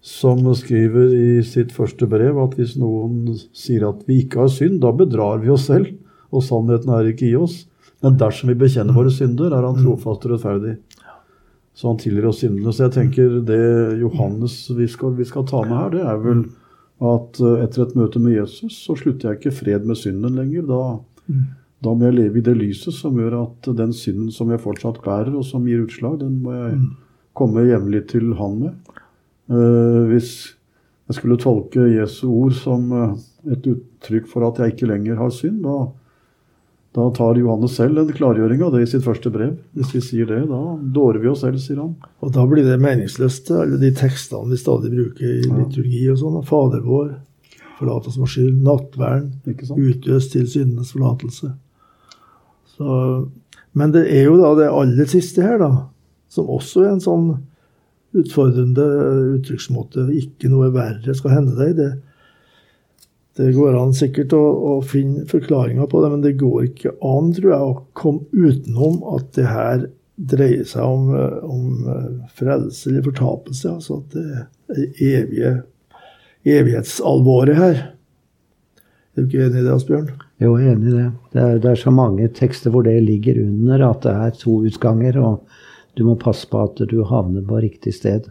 som 0.00 0.54
skriver 0.54 1.10
i 1.10 1.42
sitt 1.42 1.72
første 1.72 2.06
brev 2.08 2.38
at 2.38 2.54
hvis 2.54 2.76
noen 2.78 3.34
sier 3.52 3.88
at 3.88 4.06
vi 4.06 4.22
ikke 4.22 4.44
har 4.44 4.48
synd, 4.48 4.80
da 4.80 4.92
bedrar 4.92 5.42
vi 5.42 5.50
oss 5.50 5.66
selv, 5.66 5.90
og 6.32 6.44
sannheten 6.44 6.92
er 6.94 7.10
ikke 7.10 7.28
i 7.30 7.36
oss. 7.38 7.62
Men 8.04 8.18
dersom 8.20 8.52
vi 8.52 8.58
bekjenner 8.58 8.94
våre 8.94 9.10
synder, 9.12 9.52
er 9.54 9.66
han 9.66 9.80
trofast 9.80 10.26
og 10.26 10.34
rettferdig. 10.34 10.76
Så 11.78 11.90
han 11.90 12.00
tilgir 12.00 12.28
oss 12.30 12.42
syndene. 12.42 12.72
Så 12.74 12.86
jeg 12.86 12.94
tenker 12.96 13.38
det 13.46 13.62
Johannes 14.00 14.60
vi 14.74 14.88
skal, 14.90 15.14
vi 15.18 15.26
skal 15.26 15.46
ta 15.48 15.62
med 15.66 15.76
her, 15.76 15.92
det 15.94 16.04
er 16.06 16.20
vel 16.22 16.42
at 16.98 17.38
eh, 17.38 17.60
etter 17.62 17.84
et 17.84 17.94
møte 17.98 18.18
med 18.22 18.34
Jesus, 18.34 18.74
så 18.82 18.96
slutter 18.98 19.30
jeg 19.30 19.38
ikke 19.38 19.54
fred 19.54 19.86
med 19.86 19.98
synden 20.00 20.38
lenger. 20.38 20.66
Da, 20.66 21.36
da 21.86 21.94
må 21.94 22.08
jeg 22.08 22.16
leve 22.16 22.40
i 22.40 22.46
det 22.48 22.56
lyset 22.58 22.96
som 22.96 23.18
gjør 23.18 23.38
at 23.44 23.70
den 23.78 23.94
synden 23.94 24.32
som 24.34 24.50
jeg 24.50 24.62
fortsatt 24.64 24.98
bærer, 25.04 25.30
og 25.38 25.46
som 25.46 25.66
gir 25.70 25.84
utslag, 25.86 26.18
den 26.22 26.40
må 26.42 26.56
jeg 26.56 26.80
komme 27.38 27.68
jevnlig 27.68 28.08
til 28.10 28.32
Han 28.40 28.58
med. 28.64 28.94
Uh, 29.48 30.10
hvis 30.10 30.32
jeg 31.08 31.16
skulle 31.16 31.38
tolke 31.40 31.86
Jesu 31.88 32.26
ord 32.28 32.52
som 32.58 32.90
eh, 32.92 33.14
et 33.54 33.64
uttrykk 33.70 34.26
for 34.28 34.44
at 34.44 34.58
jeg 34.60 34.74
ikke 34.74 34.90
lenger 34.90 35.16
har 35.16 35.30
synd, 35.32 35.62
da, 35.64 35.86
da 36.96 37.10
tar 37.14 37.36
Johannes 37.36 37.74
selv 37.76 38.00
en 38.00 38.10
klargjøring 38.12 38.62
av 38.64 38.72
det 38.72 38.82
i 38.82 38.90
sitt 38.90 39.04
første 39.04 39.30
brev. 39.32 39.58
Hvis 39.76 39.92
vi 39.92 40.00
sier 40.04 40.28
det, 40.30 40.40
da 40.48 40.60
dårer 40.80 41.20
vi 41.20 41.28
oss 41.30 41.42
selv, 41.44 41.60
sier 41.60 41.82
han. 41.82 41.92
Og 42.24 42.32
da 42.34 42.46
blir 42.48 42.64
det 42.64 42.78
meningsløst, 42.80 43.50
alle 43.52 43.76
de 43.80 43.90
tekstene 43.96 44.48
vi 44.48 44.60
stadig 44.60 44.92
bruker 44.94 45.26
i 45.28 45.50
liturgi 45.50 46.06
og 46.12 46.20
sånn. 46.22 46.38
Fader 46.48 46.82
vår, 46.86 47.12
forlat 47.78 48.08
oss 48.08 48.16
vår 48.18 48.32
skyld. 48.32 48.62
Nattverden, 48.64 49.36
utløs 49.76 50.30
til 50.32 50.48
syndenes 50.48 50.94
forlatelse. 50.96 51.52
Så, 52.72 52.96
men 53.76 53.92
det 53.94 54.06
er 54.08 54.30
jo 54.30 54.40
da 54.40 54.54
det 54.56 54.72
aller 54.72 55.12
siste 55.12 55.44
her, 55.44 55.60
da, 55.60 55.70
som 56.32 56.48
også 56.56 56.86
er 56.86 56.94
en 56.94 57.04
sånn 57.04 57.30
utfordrende 58.16 58.86
uttrykksmåte. 59.36 60.08
Ikke 60.16 60.48
noe 60.48 60.72
verre 60.72 61.12
skal 61.14 61.36
hende 61.36 61.58
deg. 61.58 61.76
Det, 61.76 61.90
det 63.38 63.52
går 63.54 63.76
an 63.78 63.92
sikkert 63.94 64.32
å, 64.34 64.42
å 64.42 64.72
finne 64.82 65.22
forklaringer 65.30 65.86
på 65.90 66.02
det, 66.02 66.10
men 66.10 66.24
det 66.24 66.38
går 66.40 66.64
ikke 66.72 66.96
an, 67.06 67.30
tror 67.36 67.52
jeg, 67.52 67.66
å 67.68 67.82
komme 67.98 68.26
utenom 68.34 68.98
at 69.14 69.30
det 69.36 69.46
her 69.46 69.84
dreier 70.18 70.64
seg 70.66 70.82
om, 70.82 71.12
eh, 71.14 71.44
om 71.46 71.90
eh, 71.92 72.08
frelse 72.34 72.90
eller 72.90 73.04
fortapelse. 73.06 73.76
Altså 73.76 74.00
at 74.00 74.16
det 74.16 74.24
er 74.74 75.20
evige, 75.20 75.52
evighetsalvoret 76.48 77.60
her. 77.60 77.84
Er 79.14 79.22
du 79.22 79.28
ikke 79.28 79.46
enig 79.46 79.62
i 79.62 79.66
det, 79.68 79.76
Asbjørn? 79.76 80.10
Jo, 80.42 80.56
jeg 80.58 80.72
er 80.72 80.74
enig 80.74 80.90
i 80.90 80.96
det. 80.96 81.06
Det 81.34 81.44
er, 81.44 81.62
det 81.62 81.70
er 81.70 81.80
så 81.84 81.94
mange 81.94 82.26
tekster 82.34 82.74
hvor 82.74 82.86
det 82.86 82.96
ligger 83.06 83.38
under 83.42 83.86
at 83.88 84.02
det 84.06 84.16
er 84.26 84.34
to 84.42 84.60
utganger, 84.66 85.18
og 85.22 85.46
du 85.98 86.04
må 86.06 86.18
passe 86.18 86.46
på 86.50 86.60
at 86.62 86.82
du 86.90 86.98
havner 87.06 87.46
på 87.46 87.62
riktig 87.62 87.94
sted. 87.96 88.28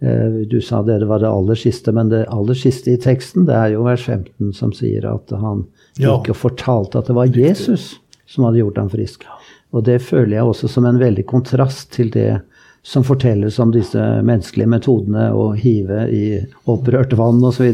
Eh, 0.00 0.46
Du 0.50 0.60
sa 0.60 0.82
det, 0.82 0.98
det 0.98 1.06
var 1.06 1.18
det 1.18 1.28
aller 1.28 1.54
siste, 1.58 1.92
men 1.92 2.08
det 2.08 2.26
aller 2.28 2.54
siste 2.54 2.92
i 2.92 2.96
teksten, 3.00 3.46
det 3.46 3.54
er 3.54 3.72
jo 3.74 3.82
vers 3.86 4.04
15 4.06 4.52
som 4.54 4.72
sier 4.72 5.06
at 5.10 5.30
han 5.30 5.64
gikk 5.98 6.30
og 6.30 6.36
fortalte 6.36 6.98
at 6.98 7.06
det 7.06 7.14
var 7.16 7.26
Jesus 7.34 7.98
som 8.26 8.44
hadde 8.44 8.60
gjort 8.60 8.78
ham 8.78 8.90
frisk. 8.90 9.24
Og 9.72 9.84
det 9.84 9.98
føler 10.02 10.36
jeg 10.36 10.44
også 10.44 10.68
som 10.68 10.86
en 10.86 10.98
veldig 11.00 11.26
kontrast 11.26 11.90
til 11.92 12.10
det 12.10 12.40
som 12.82 13.04
fortelles 13.04 13.58
om 13.58 13.72
disse 13.74 13.98
menneskelige 14.24 14.70
metodene 14.70 15.32
å 15.34 15.50
hive 15.58 16.06
i 16.08 16.22
opprørt 16.70 17.12
vann 17.18 17.42
osv. 17.44 17.66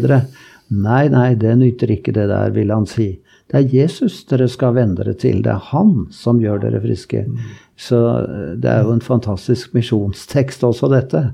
Nei, 0.69 1.09
nei, 1.13 1.35
det 1.35 1.53
nytter 1.61 1.93
ikke 1.93 2.15
det 2.17 2.27
der, 2.33 2.51
vil 2.51 2.73
han 2.73 2.87
si. 2.87 3.21
Det 3.53 3.61
er 3.61 3.75
Jesus 3.75 4.25
dere 4.27 4.49
skal 4.49 4.75
vende 4.75 5.05
dere 5.05 5.15
til. 5.15 5.43
Det 5.45 5.53
er 5.53 5.69
han 5.71 6.07
som 6.11 6.41
gjør 6.41 6.65
dere 6.65 6.81
friske. 6.81 7.27
Mm. 7.29 7.37
Så 7.77 8.01
eh, 8.25 8.55
det 8.59 8.71
er 8.71 8.87
jo 8.87 8.95
en 8.95 9.05
fantastisk 9.05 9.75
misjonstekst 9.77 10.65
også, 10.65 10.89
dette. 10.91 11.27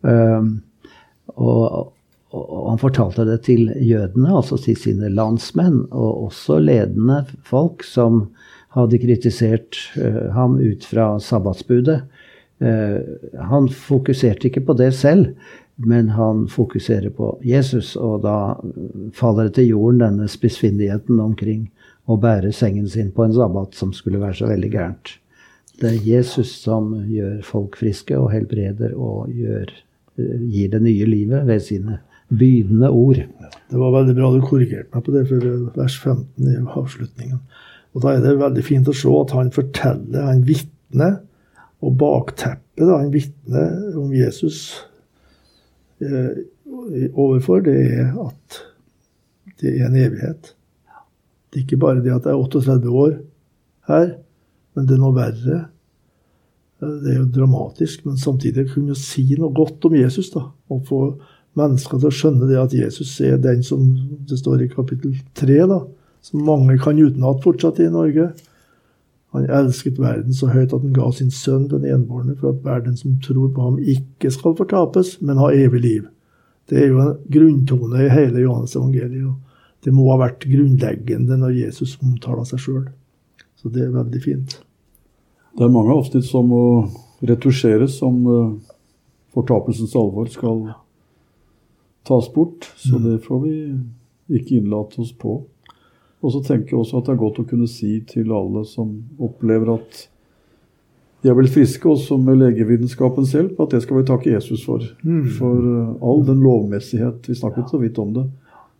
Um, 0.00 0.60
og, 1.34 1.92
og, 2.30 2.70
han 2.70 2.80
fortalte 2.80 3.26
det 3.26 3.40
til 3.48 3.72
jødene, 3.82 4.30
altså 4.36 4.58
til 4.62 4.76
sine 4.78 5.10
landsmenn, 5.12 5.84
og 5.90 6.28
også 6.28 6.60
ledende 6.62 7.24
folk 7.46 7.84
som 7.86 8.28
hadde 8.76 9.00
kritisert 9.02 9.80
uh, 9.98 10.28
ham 10.36 10.58
ut 10.60 10.86
fra 10.86 11.14
sabbatsbudet. 11.22 12.02
Uh, 12.62 13.00
han 13.50 13.70
fokuserte 13.70 14.50
ikke 14.50 14.66
på 14.66 14.76
det 14.78 14.92
selv, 14.94 15.32
men 15.78 16.08
han 16.10 16.48
fokuserer 16.50 17.10
på 17.14 17.36
Jesus, 17.46 17.94
og 17.96 18.24
da 18.24 18.58
faller 19.14 19.46
det 19.46 19.58
til 19.60 19.74
jorden, 19.76 20.02
denne 20.02 20.26
spissfindigheten 20.30 21.20
omkring 21.22 21.68
å 22.08 22.16
bære 22.18 22.50
sengen 22.56 22.88
sin 22.90 23.12
på 23.14 23.26
en 23.26 23.36
sabbat 23.36 23.76
som 23.78 23.92
skulle 23.94 24.20
være 24.22 24.40
så 24.40 24.48
veldig 24.50 24.70
gærent. 24.72 25.12
Det 25.78 25.92
er 25.92 26.06
Jesus 26.06 26.56
som 26.64 26.90
gjør 27.06 27.38
folk 27.46 27.76
friske 27.78 28.16
og 28.18 28.32
helbreder 28.32 28.96
og 28.98 29.30
gjør, 29.30 29.70
gir 30.18 30.72
det 30.72 30.82
nye 30.84 31.06
livet 31.08 31.46
ved 31.48 31.62
sine 31.64 32.00
bydende 32.28 32.90
ord. 32.90 33.22
Det 33.70 33.80
var 33.80 33.94
veldig 33.94 34.14
bra 34.16 34.32
du 34.32 34.42
korrigerte 34.44 34.90
meg 34.92 35.04
på 35.06 35.14
det, 35.14 35.24
for 35.30 35.48
vers 35.78 35.96
15 36.02 36.50
i 36.50 36.58
avslutningen. 36.58 37.40
Og 37.96 38.04
Da 38.04 38.12
er 38.14 38.22
det 38.22 38.36
veldig 38.38 38.64
fint 38.64 38.88
å 38.88 38.96
se 38.96 39.08
at 39.20 39.32
han 39.36 39.50
forteller, 39.54 40.28
han 40.28 40.44
vitner, 40.46 41.18
og 41.78 41.96
bakteppet 41.98 42.90
han 42.90 43.12
vitner 43.14 43.96
om 43.98 44.12
Jesus 44.14 44.60
eh, 46.02 46.42
overfor, 47.14 47.62
det 47.64 47.76
er 47.78 48.12
at 48.22 48.60
det 49.62 49.74
er 49.76 49.86
en 49.86 49.98
evighet. 49.98 50.52
Det 51.48 51.60
er 51.60 51.64
ikke 51.64 51.80
bare 51.80 52.02
det 52.04 52.12
at 52.12 52.26
jeg 52.26 52.34
er 52.34 52.44
38 52.44 52.92
år 52.92 53.14
her, 53.88 54.08
men 54.74 54.86
det 54.86 54.96
er 54.96 55.02
noe 55.02 55.16
verre. 55.16 55.60
Det 56.78 57.10
er 57.10 57.18
jo 57.18 57.30
dramatisk, 57.34 58.04
men 58.06 58.18
samtidig 58.20 58.68
kunne 58.70 58.94
si 58.94 59.24
noe 59.34 59.50
godt 59.54 59.84
om 59.88 59.96
Jesus. 59.98 60.30
da, 60.30 60.44
Og 60.70 60.84
få 60.86 61.00
mennesker 61.58 61.98
til 61.98 62.10
å 62.10 62.14
skjønne 62.14 62.46
det 62.46 62.58
at 62.60 62.74
Jesus 62.76 63.16
er 63.20 63.40
den 63.42 63.64
som 63.66 63.88
det 64.28 64.38
står 64.38 64.62
i 64.62 64.70
kapittel 64.70 65.16
3, 65.34 65.56
da, 65.70 65.80
som 66.22 66.44
mange 66.46 66.78
kan 66.78 66.98
utenat 66.98 67.42
fortsatt 67.42 67.80
i 67.82 67.90
Norge. 67.90 68.28
Han 69.34 69.48
elsket 69.50 69.98
verden 70.00 70.32
så 70.32 70.48
høyt 70.52 70.72
at 70.72 70.84
han 70.84 70.94
ga 70.96 71.10
sin 71.12 71.32
sønn 71.34 71.66
den 71.68 71.84
enbårne, 71.84 72.36
for 72.38 72.54
at 72.54 72.62
verden 72.64 72.96
som 72.96 73.18
tror 73.24 73.50
på 73.52 73.66
ham, 73.66 73.82
ikke 73.82 74.30
skal 74.32 74.56
fortapes, 74.56 75.18
men 75.20 75.42
ha 75.42 75.50
evig 75.52 75.82
liv. 75.82 76.06
Det 76.68 76.78
er 76.78 76.88
jo 76.92 77.02
en 77.02 77.18
grunntone 77.32 78.06
i 78.06 78.12
hele 78.12 78.44
Johannes 78.44 78.76
evangeliet. 78.76 79.26
og 79.26 79.84
Det 79.84 79.92
må 79.94 80.08
ha 80.12 80.22
vært 80.22 80.46
grunnleggende 80.46 81.36
når 81.40 81.58
Jesus 81.58 81.98
omtaler 82.02 82.46
seg 82.48 82.62
sjøl. 82.62 82.88
Så 83.58 83.72
det 83.72 83.84
er 83.84 83.94
veldig 83.94 84.22
fint. 84.22 84.60
Det 85.56 85.64
er 85.64 85.72
mange 85.72 85.94
avsnitt 85.94 86.26
som 86.28 86.50
må 86.50 86.62
retusjeres 87.24 87.98
om 88.06 88.18
uh, 88.26 88.74
fortapelsens 89.34 89.94
alvor 89.98 90.28
skal 90.32 90.66
tas 92.08 92.28
bort. 92.34 92.68
Så 92.76 92.98
mm. 92.98 93.06
det 93.06 93.16
får 93.26 93.40
vi 93.44 93.54
ikke 94.38 94.58
innlate 94.58 95.00
oss 95.02 95.14
på. 95.16 95.40
Og 96.18 96.34
så 96.34 96.42
tenker 96.42 96.74
jeg 96.74 96.82
også 96.82 97.00
at 97.00 97.08
det 97.08 97.14
er 97.14 97.20
godt 97.22 97.42
å 97.42 97.48
kunne 97.48 97.68
si 97.70 97.98
til 98.06 98.32
alle 98.34 98.64
som 98.66 98.94
opplever 99.22 99.76
at 99.76 100.06
de 101.22 101.30
er 101.30 101.34
vel 101.34 101.48
friske, 101.50 101.82
også 101.82 102.14
med 102.22 102.38
legevitenskapens 102.38 103.32
hjelp, 103.34 103.56
at 103.58 103.72
det 103.74 103.80
skal 103.82 103.98
vi 103.98 104.06
takke 104.06 104.30
Jesus 104.30 104.62
for. 104.66 104.84
Mm. 105.02 105.24
For 105.34 105.56
uh, 105.58 105.96
all 106.04 106.22
den 106.26 106.44
lovmessighet 106.44 107.26
Vi 107.26 107.34
snakket 107.34 107.72
så 107.72 107.80
vidt 107.82 107.98
om 107.98 108.12
det. 108.14 108.28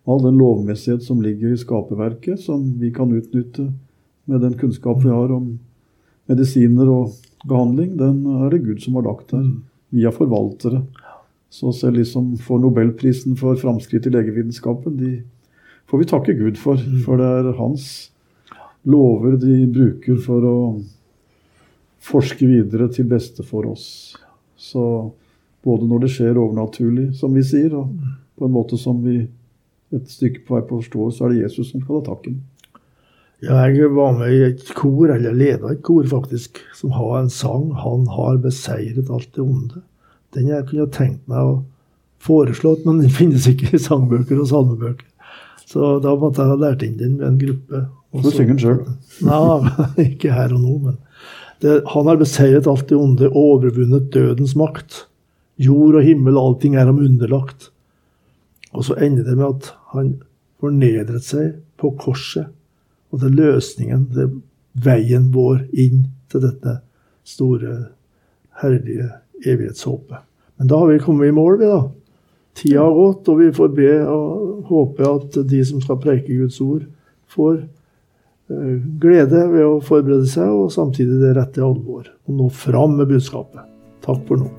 All 0.07 0.23
den 0.23 0.39
lovmessighet 0.39 1.03
som 1.03 1.19
ligger 1.21 1.51
i 1.51 1.59
skaperverket, 1.59 2.39
som 2.39 2.63
vi 2.79 2.93
kan 2.95 3.11
utnytte 3.11 3.67
med 4.29 4.41
den 4.45 4.55
kunnskap 4.57 5.03
vi 5.03 5.11
har 5.11 5.33
om 5.35 5.57
medisiner 6.29 6.89
og 6.91 7.15
behandling, 7.47 7.95
den 7.99 8.21
er 8.43 8.53
det 8.53 8.63
Gud 8.65 8.83
som 8.83 8.99
har 8.99 9.07
lagt 9.07 9.33
der. 9.33 9.43
Mm. 9.43 9.63
Vi 9.89 10.05
er 10.05 10.13
forvaltere. 10.13 10.83
Så 11.49 11.71
selv 11.73 11.97
de 11.97 12.05
som 12.05 12.35
får 12.37 12.61
nobelprisen 12.61 13.37
for 13.39 13.57
framskritt 13.57 14.05
i 14.05 14.13
legevitenskapen, 14.13 14.97
de 14.99 15.23
får 15.89 16.03
vi 16.03 16.09
takke 16.11 16.37
Gud 16.37 16.59
for. 16.61 16.77
Mm. 16.77 17.01
For 17.05 17.21
det 17.21 17.29
er 17.39 17.57
hans 17.57 17.89
lover 18.89 19.37
de 19.41 19.63
bruker 19.73 20.19
for 20.23 20.45
å 20.45 20.59
forske 22.09 22.47
videre 22.47 22.87
til 22.93 23.09
beste 23.09 23.43
for 23.43 23.67
oss. 23.69 24.15
Så 24.59 24.83
både 25.65 25.87
når 25.89 26.05
det 26.05 26.13
skjer 26.13 26.39
overnaturlig, 26.39 27.09
som 27.17 27.33
vi 27.35 27.43
sier, 27.43 27.73
og 27.75 27.91
på 28.39 28.47
en 28.47 28.55
måte 28.55 28.79
som 28.79 29.01
vi 29.03 29.23
et 29.95 30.11
stykke 30.11 30.45
på 30.45 30.55
vei 30.55 30.63
forstår, 30.69 31.11
så 31.11 31.25
er 31.25 31.33
det 31.33 31.43
Jesus 31.43 31.71
som 31.71 31.81
skal 31.81 31.99
ha 31.99 32.05
takken. 32.11 32.39
Ja, 33.39 33.61
jeg 33.71 33.87
var 33.95 34.17
med 34.17 34.33
i 34.35 34.41
et 34.49 34.65
kor, 34.75 35.13
eller 35.13 35.35
leda 35.35 35.71
et 35.71 35.83
kor, 35.87 36.03
faktisk, 36.11 36.59
som 36.75 36.91
har 36.91 37.21
en 37.21 37.29
sang 37.29 37.71
'Han 37.71 38.07
har 38.07 38.37
beseiret 38.43 39.09
alt 39.09 39.29
det 39.35 39.41
onde'. 39.41 39.81
Den 40.35 40.47
jeg 40.47 40.67
kunne 40.67 40.91
tenkt 40.91 41.27
meg 41.27 41.39
å 41.39 41.63
foreslå, 42.19 42.75
men 42.85 42.99
den 42.99 43.09
finnes 43.19 43.47
ikke 43.47 43.75
i 43.75 43.79
sangbøker 43.79 44.41
og 44.41 44.47
salmebøker. 44.47 45.07
Så 45.65 45.99
da 46.03 46.15
måtte 46.15 46.41
jeg 46.41 46.51
ha 46.51 46.57
lært 46.59 46.83
inn 46.83 46.97
den 46.97 47.17
med 47.17 47.27
en 47.27 47.39
gruppe. 47.39 47.87
du 48.11 48.29
synger 48.31 48.55
den 48.55 48.59
sjøl? 48.59 48.79
Nei, 49.21 49.71
ikke 50.09 50.33
her 50.33 50.53
og 50.53 50.61
nå. 50.61 50.77
men 50.83 50.97
det, 51.61 51.83
Han 51.93 52.07
har 52.07 52.17
beseiret 52.17 52.67
alt 52.67 52.89
det 52.89 52.97
onde, 52.97 53.29
overvunnet 53.29 54.11
dødens 54.11 54.55
makt. 54.55 55.05
Jord 55.59 55.95
og 55.95 56.03
himmel, 56.03 56.37
allting 56.37 56.75
er 56.75 56.85
ham 56.85 56.99
underlagt. 56.99 57.71
Og 58.73 58.85
så 58.85 58.95
ender 58.99 59.23
det 59.23 59.37
med 59.37 59.47
at 59.47 59.73
han 59.93 60.15
fornedret 60.59 61.23
seg 61.23 61.59
på 61.79 61.93
korset. 61.99 62.49
Og 63.09 63.21
det 63.21 63.29
er 63.29 63.37
løsningen, 63.39 64.07
det 64.13 64.25
er 64.27 64.35
veien 64.85 65.29
vår 65.33 65.63
inn 65.73 66.05
til 66.29 66.43
dette 66.45 66.79
store, 67.27 67.77
herlige 68.61 69.07
evighetshåpet. 69.45 70.25
Men 70.59 70.67
da 70.67 70.81
har 70.81 70.89
vi 70.91 70.99
kommet 70.99 71.29
i 71.29 71.35
mål, 71.35 71.57
vi, 71.61 71.69
da. 71.69 71.81
Tida 72.59 72.83
har 72.83 72.95
gått, 72.95 73.29
og 73.31 73.39
vi 73.39 73.51
får 73.55 73.69
be 73.77 73.91
og 74.03 74.65
håpe 74.67 75.05
at 75.07 75.37
de 75.47 75.59
som 75.65 75.79
skal 75.83 75.99
preike 76.03 76.35
Guds 76.41 76.59
ord, 76.61 76.83
får 77.31 77.61
eh, 77.61 78.75
glede 78.99 79.45
ved 79.53 79.63
å 79.63 79.77
forberede 79.85 80.27
seg, 80.27 80.51
og 80.51 80.73
samtidig 80.75 81.21
det 81.21 81.35
rette 81.37 81.63
alvor. 81.63 82.09
Og 82.27 82.35
nå 82.41 82.49
fram 82.51 82.97
med 82.99 83.07
budskapet. 83.13 83.63
Takk 84.03 84.25
for 84.27 84.43
nå. 84.43 84.49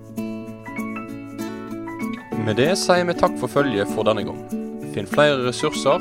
Med 2.46 2.56
det 2.56 2.72
sier 2.80 3.04
vi 3.04 3.18
takk 3.20 3.36
for 3.42 3.52
følget 3.52 3.90
for 3.92 4.08
denne 4.08 4.24
gang. 4.24 4.40
Finn 4.94 5.10
flere 5.10 5.42
ressurser, 5.44 6.00